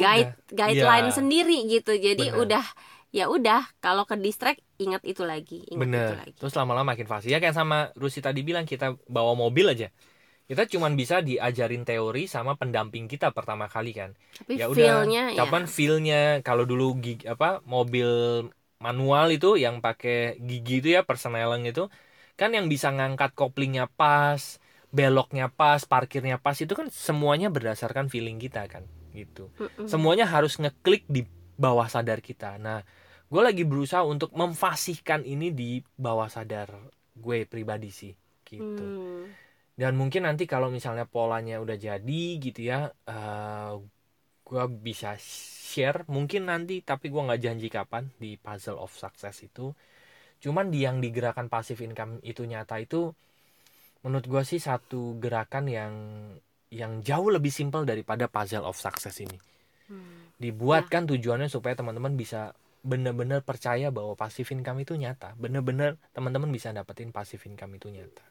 guide 0.00 0.30
Udah, 0.30 0.34
guideline 0.60 1.08
iya. 1.08 1.16
sendiri 1.18 1.56
gitu. 1.72 1.92
Jadi 2.06 2.24
Bener. 2.24 2.40
udah 2.42 2.64
ya 3.18 3.24
udah 3.36 3.60
kalau 3.84 4.04
ke 4.10 4.16
distract 4.26 4.60
ingat 4.84 5.02
itu 5.12 5.22
lagi, 5.32 5.56
ingat 5.74 5.92
itu 6.00 6.12
bener 6.12 6.14
lagi. 6.22 6.38
terus 6.38 6.52
lama-lama 6.58 6.92
makin 6.92 7.06
fasih 7.12 7.30
ya 7.34 7.38
kayak 7.42 7.54
sama 7.60 7.76
Rusi 8.02 8.18
tadi 8.26 8.40
bilang 8.48 8.66
kita 8.66 8.86
bawa 9.06 9.32
mobil 9.38 9.64
aja 9.72 9.86
kita 10.50 10.62
cuman 10.72 10.92
bisa 11.00 11.16
diajarin 11.28 11.82
teori 11.88 12.20
sama 12.34 12.52
pendamping 12.60 13.06
kita 13.12 13.26
pertama 13.36 13.66
kali 13.74 13.90
kan 14.00 14.10
Tapi 14.36 14.54
ya 14.58 14.64
udah 14.74 14.74
feel-nya 14.74 15.22
ya. 15.38 15.46
kapan 15.46 15.64
feelnya 15.76 16.16
kalau 16.46 16.64
dulu 16.70 16.84
gig, 17.04 17.18
apa 17.32 17.46
mobil 17.74 18.08
manual 18.86 19.26
itu 19.36 19.48
yang 19.64 19.76
pakai 19.86 20.38
gigi 20.48 20.72
itu 20.80 20.88
ya 20.96 21.00
persneling 21.08 21.62
itu 21.70 21.82
kan 22.40 22.50
yang 22.56 22.66
bisa 22.72 22.88
ngangkat 22.96 23.30
koplingnya 23.40 23.84
pas 24.00 24.42
beloknya 24.90 25.46
pas 25.60 25.80
parkirnya 25.92 26.36
pas 26.44 26.56
itu 26.64 26.72
kan 26.80 26.88
semuanya 27.06 27.48
berdasarkan 27.56 28.06
feeling 28.12 28.38
kita 28.44 28.62
kan 28.72 28.84
gitu. 29.14 29.44
Mm-mm. 29.60 29.86
semuanya 29.92 30.26
harus 30.34 30.56
ngeklik 30.62 31.04
di 31.14 31.22
bawah 31.60 31.86
sadar 31.94 32.18
kita. 32.24 32.56
Nah 32.66 32.80
gue 33.30 33.42
lagi 33.48 33.62
berusaha 33.70 34.02
untuk 34.02 34.30
memfasihkan 34.34 35.22
ini 35.22 35.54
di 35.60 35.70
bawah 36.06 36.26
sadar 36.36 36.68
gue 37.14 37.38
pribadi 37.46 37.90
sih 38.00 38.12
gitu. 38.48 38.82
Hmm. 38.82 39.24
dan 39.80 39.92
mungkin 40.00 40.22
nanti 40.28 40.44
kalau 40.52 40.68
misalnya 40.68 41.06
polanya 41.08 41.56
udah 41.64 41.76
jadi 41.78 42.22
gitu 42.44 42.60
ya 42.70 42.78
eh 43.08 43.72
gue 44.48 44.64
bisa 44.88 45.14
share. 45.70 46.02
Mungkin 46.10 46.42
nanti 46.50 46.82
tapi 46.82 47.06
gue 47.12 47.22
nggak 47.26 47.42
janji 47.46 47.68
kapan 47.70 48.04
di 48.22 48.34
puzzle 48.44 48.78
of 48.82 48.90
success 49.04 49.36
itu 49.46 49.70
cuman 50.40 50.66
di 50.72 50.84
yang 50.86 50.98
digerakkan 51.04 51.46
passive 51.52 51.80
income 51.84 52.18
itu 52.24 52.42
nyata 52.48 52.76
itu 52.80 53.12
menurut 54.04 54.26
gua 54.32 54.42
sih 54.50 54.60
satu 54.60 55.16
gerakan 55.20 55.68
yang 55.68 55.94
yang 56.72 57.02
jauh 57.04 57.28
lebih 57.28 57.52
simpel 57.52 57.82
daripada 57.84 58.24
puzzle 58.30 58.64
of 58.64 58.76
success 58.78 59.18
ini 59.20 59.36
Hmm. 59.90 60.30
dibuat 60.38 60.86
kan 60.86 61.02
tujuannya 61.02 61.50
supaya 61.50 61.74
teman-teman 61.74 62.14
bisa 62.14 62.54
benar-benar 62.86 63.42
percaya 63.42 63.90
bahwa 63.90 64.14
passive 64.14 64.46
income 64.54 64.86
itu 64.86 64.94
nyata 64.94 65.34
benar-benar 65.34 65.98
teman-teman 66.14 66.46
bisa 66.48 66.70
dapetin 66.70 67.10
passive 67.10 67.42
income 67.50 67.74
itu 67.76 67.90
nyata 67.90 68.22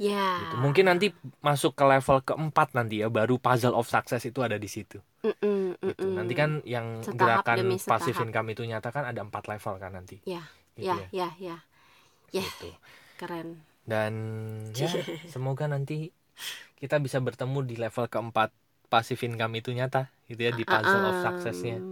Ya. 0.00 0.44
gitu. 0.44 0.54
mungkin 0.60 0.88
nanti 0.88 1.12
masuk 1.44 1.72
ke 1.76 1.84
level 1.84 2.20
keempat 2.24 2.72
nanti 2.72 3.00
ya 3.04 3.08
baru 3.12 3.36
puzzle 3.36 3.76
of 3.76 3.88
success 3.88 4.24
itu 4.24 4.40
ada 4.40 4.56
di 4.60 4.68
situ 4.68 5.00
Mm-mm, 5.24 5.76
gitu. 5.80 6.04
mm-mm. 6.04 6.12
nanti 6.16 6.32
kan 6.36 6.50
yang 6.64 7.00
Setahap 7.04 7.44
gerakan 7.44 7.56
passive 7.80 8.18
income 8.24 8.48
itu 8.52 8.62
nyata 8.64 8.88
kan 8.92 9.04
ada 9.08 9.20
empat 9.24 9.44
level 9.48 9.74
kan 9.76 9.92
nanti 9.96 10.16
Ya, 10.24 10.44
gitu 10.76 10.86
ya, 10.86 10.96
ya, 11.10 11.28
ya. 11.38 11.58
ya. 12.30 12.42
Gitu. 12.44 12.70
Keren. 13.18 13.60
dan 13.84 14.14
ya 14.80 14.88
semoga 15.28 15.66
nanti 15.66 16.14
kita 16.80 16.96
bisa 17.02 17.20
bertemu 17.20 17.58
di 17.66 17.76
level 17.76 18.08
keempat 18.08 18.54
passive 18.88 19.20
income 19.26 19.60
itu 19.60 19.70
nyata 19.76 20.08
gitu 20.26 20.40
ya 20.40 20.52
di 20.54 20.64
puzzle 20.64 21.04
of 21.10 21.16
successnya 21.20 21.84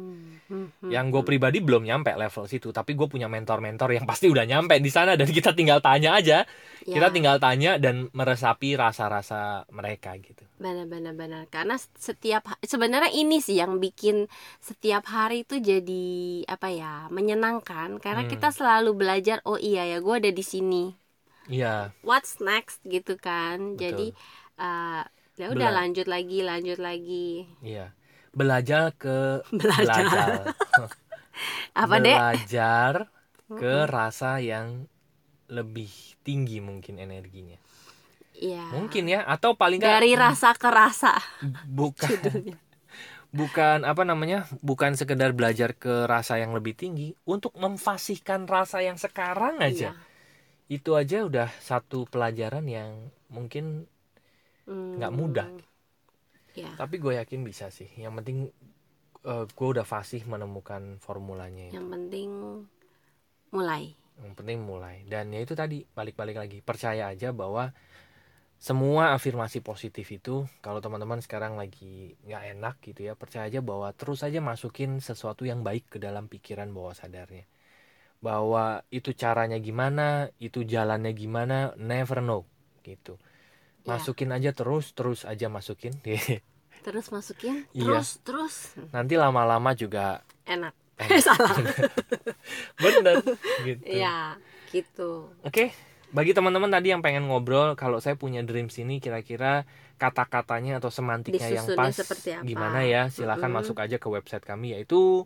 Hmm, 0.49 0.73
yang 0.89 1.13
gue 1.13 1.21
pribadi 1.29 1.61
belum 1.61 1.85
nyampe 1.85 2.17
level 2.17 2.49
situ 2.49 2.73
tapi 2.73 2.97
gue 2.97 3.05
punya 3.05 3.29
mentor-mentor 3.29 3.93
yang 3.93 4.09
pasti 4.09 4.33
udah 4.33 4.49
nyampe 4.49 4.81
di 4.81 4.89
sana 4.89 5.13
dan 5.13 5.29
kita 5.29 5.53
tinggal 5.53 5.85
tanya 5.85 6.17
aja. 6.17 6.49
Ya, 6.89 6.95
kita 6.97 7.13
tinggal 7.13 7.37
tanya 7.37 7.77
dan 7.77 8.09
meresapi 8.17 8.73
rasa-rasa 8.81 9.69
mereka 9.69 10.17
gitu. 10.17 10.41
Benar-benar 10.57 11.13
benar 11.13 11.43
karena 11.53 11.77
setiap 11.77 12.49
sebenarnya 12.65 13.13
ini 13.13 13.45
sih 13.45 13.61
yang 13.61 13.77
bikin 13.77 14.25
setiap 14.65 15.05
hari 15.05 15.45
itu 15.45 15.61
jadi 15.61 16.07
apa 16.49 16.73
ya 16.73 16.93
menyenangkan. 17.13 18.01
Karena 18.01 18.25
Hmm. 18.25 18.33
kita 18.33 18.49
selalu 18.49 18.97
belajar 18.97 19.45
oh 19.45 19.61
iya 19.61 19.85
ya 19.85 20.01
gue 20.01 20.15
ada 20.17 20.33
di 20.33 20.41
sini. 20.41 20.97
Iya. 21.53 21.93
What's 22.01 22.41
next? 22.41 22.81
gitu 22.89 23.21
kan. 23.21 23.77
Betul. 23.77 23.85
jadi 23.85 24.07
eh, 24.57 25.03
ya 25.37 25.47
udah 25.53 25.71
lanjut 25.77 26.09
lagi 26.09 26.41
lanjut 26.41 26.81
lagi. 26.81 27.45
Iya 27.61 27.93
belajar 28.39 28.95
ke 28.95 29.43
belajar. 29.51 30.07
belajar. 30.07 30.31
Apa 31.83 31.97
deh 32.03 32.15
belajar 32.15 32.93
ke 33.49 33.75
rasa 33.89 34.39
yang 34.39 34.87
lebih 35.49 35.91
tinggi 36.23 36.61
mungkin 36.61 37.01
energinya. 37.01 37.59
Iya. 38.39 38.71
mungkin 38.71 39.11
ya 39.11 39.27
atau 39.27 39.59
paling 39.59 39.83
nggak 39.83 39.99
dari 39.99 40.13
rasa 40.15 40.55
ke 40.55 40.69
rasa. 40.71 41.19
Bukan. 41.67 42.23
Bukan 43.29 43.85
apa 43.85 44.09
namanya 44.09 44.49
bukan 44.65 44.97
sekedar 44.97 45.37
belajar 45.37 45.77
ke 45.77 46.09
rasa 46.09 46.41
yang 46.41 46.57
lebih 46.57 46.73
tinggi 46.73 47.13
untuk 47.29 47.53
memfasihkan 47.61 48.49
rasa 48.49 48.81
yang 48.81 48.97
sekarang 48.97 49.61
aja. 49.61 49.93
Iya. 49.93 50.07
itu 50.69 50.97
aja 50.97 51.25
udah 51.25 51.49
satu 51.65 52.05
pelajaran 52.09 52.65
yang 52.69 53.09
mungkin 53.33 53.89
Hmm, 54.69 55.01
nggak 55.01 55.13
mudah. 55.17 55.49
Ya. 56.55 56.73
Tapi 56.79 56.97
gue 57.01 57.19
yakin 57.19 57.41
bisa 57.43 57.69
sih. 57.69 57.89
Yang 57.99 58.15
penting 58.23 58.39
eh, 59.27 59.45
gue 59.49 59.69
udah 59.69 59.85
fasih 59.85 60.23
menemukan 60.25 61.03
formulanya 61.03 61.69
itu. 61.69 61.77
yang 61.77 61.89
penting 61.91 62.31
mulai. 63.51 63.93
Yang 64.19 64.35
penting 64.35 64.59
mulai. 64.65 64.97
Dan 65.07 65.33
ya 65.33 65.41
itu 65.43 65.55
tadi 65.59 65.83
balik-balik 65.83 66.37
lagi. 66.39 66.59
Percaya 66.61 67.11
aja 67.11 67.31
bahwa 67.31 67.71
semua 68.59 69.15
afirmasi 69.15 69.63
positif 69.63 70.11
itu 70.11 70.43
kalau 70.59 70.83
teman-teman 70.83 71.23
sekarang 71.23 71.55
lagi 71.55 72.19
nggak 72.27 72.59
enak 72.59 72.75
gitu 72.83 73.07
ya 73.07 73.15
percaya 73.15 73.47
aja 73.47 73.63
bahwa 73.63 73.95
terus 73.95 74.27
aja 74.27 74.43
masukin 74.43 74.99
sesuatu 74.99 75.47
yang 75.47 75.63
baik 75.63 75.87
ke 75.87 75.99
dalam 76.03 76.27
pikiran 76.27 76.75
bawah 76.75 76.91
sadarnya. 76.91 77.47
Bahwa 78.19 78.83
itu 78.91 79.15
caranya 79.15 79.63
gimana 79.63 80.35
itu 80.43 80.67
jalannya 80.67 81.15
gimana 81.15 81.57
never 81.79 82.19
know 82.19 82.43
gitu. 82.83 83.15
Masukin 83.91 84.31
aja 84.31 84.51
terus 84.53 84.93
terus 84.93 85.23
aja 85.23 85.47
masukin 85.47 85.97
terus 86.87 87.09
masukin 87.09 87.65
Iya. 87.71 87.83
terus 87.99 88.09
terus 88.23 88.55
nanti 88.91 89.15
lama-lama 89.15 89.73
juga 89.73 90.23
enak 90.45 90.73
enak. 90.97 91.21
salah 91.27 91.57
bener 92.83 93.17
gitu 93.63 93.83
ya 93.85 94.37
gitu 94.69 95.33
Oke, 95.41 95.73
bagi 96.11 96.31
teman-teman 96.31 96.69
tadi 96.69 96.89
yang 96.89 97.01
pengen 97.01 97.25
ngobrol, 97.25 97.73
kalau 97.75 97.99
saya 97.99 98.15
punya 98.15 98.41
dreams 98.41 98.77
ini 98.77 98.97
kira-kira 98.99 99.65
kata-katanya 99.97 100.77
atau 100.77 100.89
semantiknya 100.89 101.49
yang 101.51 101.65
Disusunnya 101.65 101.81
pas 101.83 101.95
seperti 101.95 102.29
apa? 102.33 102.45
gimana 102.45 102.81
ya? 102.83 103.09
Silahkan 103.09 103.49
Mm-mm. 103.49 103.59
masuk 103.59 103.77
aja 103.79 103.97
ke 103.97 104.07
website 104.07 104.43
kami 104.43 104.73
yaitu 104.73 105.25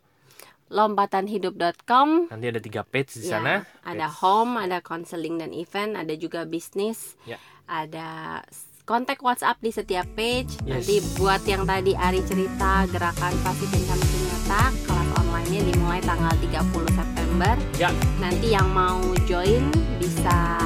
lompatanhidup.com 0.72 2.30
nanti 2.30 2.46
ada 2.46 2.58
tiga 2.58 2.82
page 2.82 3.12
di 3.14 3.26
Ya, 3.26 3.36
sana. 3.36 3.54
ada 3.82 4.06
Page- 4.06 4.18
home 4.20 4.54
ada 4.56 4.78
counseling 4.78 5.36
dan 5.36 5.50
event 5.50 5.94
ada 5.94 6.14
juga 6.14 6.44
bisnis 6.44 7.18
Ya. 7.24 7.36
Ada 7.64 8.40
kontak 8.82 9.18
WhatsApp 9.18 9.58
di 9.58 9.70
setiap 9.70 10.06
page 10.12 10.50
Yes. 10.62 10.84
nanti 10.84 10.94
buat 11.16 11.42
yang 11.42 11.62
tadi 11.62 11.94
Ari 11.94 12.20
cerita 12.22 12.84
gerakan 12.86 13.32
pasif 13.40 13.70
income 13.70 13.98
itu 13.98 14.16
nyata 14.20 14.62
kelas 14.82 15.08
online-nya 15.16 15.60
dimulai 15.64 16.00
tanggal 16.00 16.34
30 16.34 16.58
September 16.90 17.54
Ya. 17.74 17.90
nanti 18.18 18.50
yang 18.50 18.68
mau 18.68 18.98
join 19.24 19.70
bisa 19.96 20.58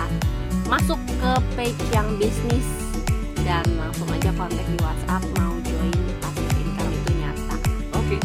masuk 0.67 0.99
ke 0.99 1.33
page 1.55 1.83
yang 1.91 2.09
bisnis 2.17 2.67
dan 3.41 3.63
langsung 3.77 4.11
aja 4.11 4.35
kontak 4.35 4.67
di 4.67 4.79
WhatsApp 4.81 5.23
mau 5.37 5.55
join 5.63 5.95
pasif 6.19 6.49
income 6.57 6.91
itu 6.91 7.11
nyata 7.15 7.57
Oke. 7.95 8.17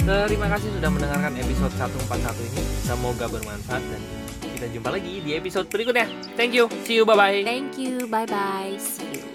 Terima 0.00 0.46
kasih 0.48 0.70
sudah 0.70 0.86
mendengarkan 0.86 1.34
episode 1.34 1.74
141 1.74 1.98
ini. 2.46 2.62
Semoga 2.80 3.26
bermanfaat 3.26 3.82
dan 3.82 4.02
kita 4.56 4.72
jumpa 4.72 4.88
lagi 4.88 5.20
di 5.20 5.36
episode 5.36 5.68
berikutnya. 5.68 6.08
Thank 6.34 6.56
you. 6.56 6.72
See 6.88 6.96
you. 6.96 7.04
Bye 7.04 7.16
bye. 7.16 7.40
thank 7.44 7.76
you 7.76 8.08
bye 8.08 8.26
bye 8.26 9.25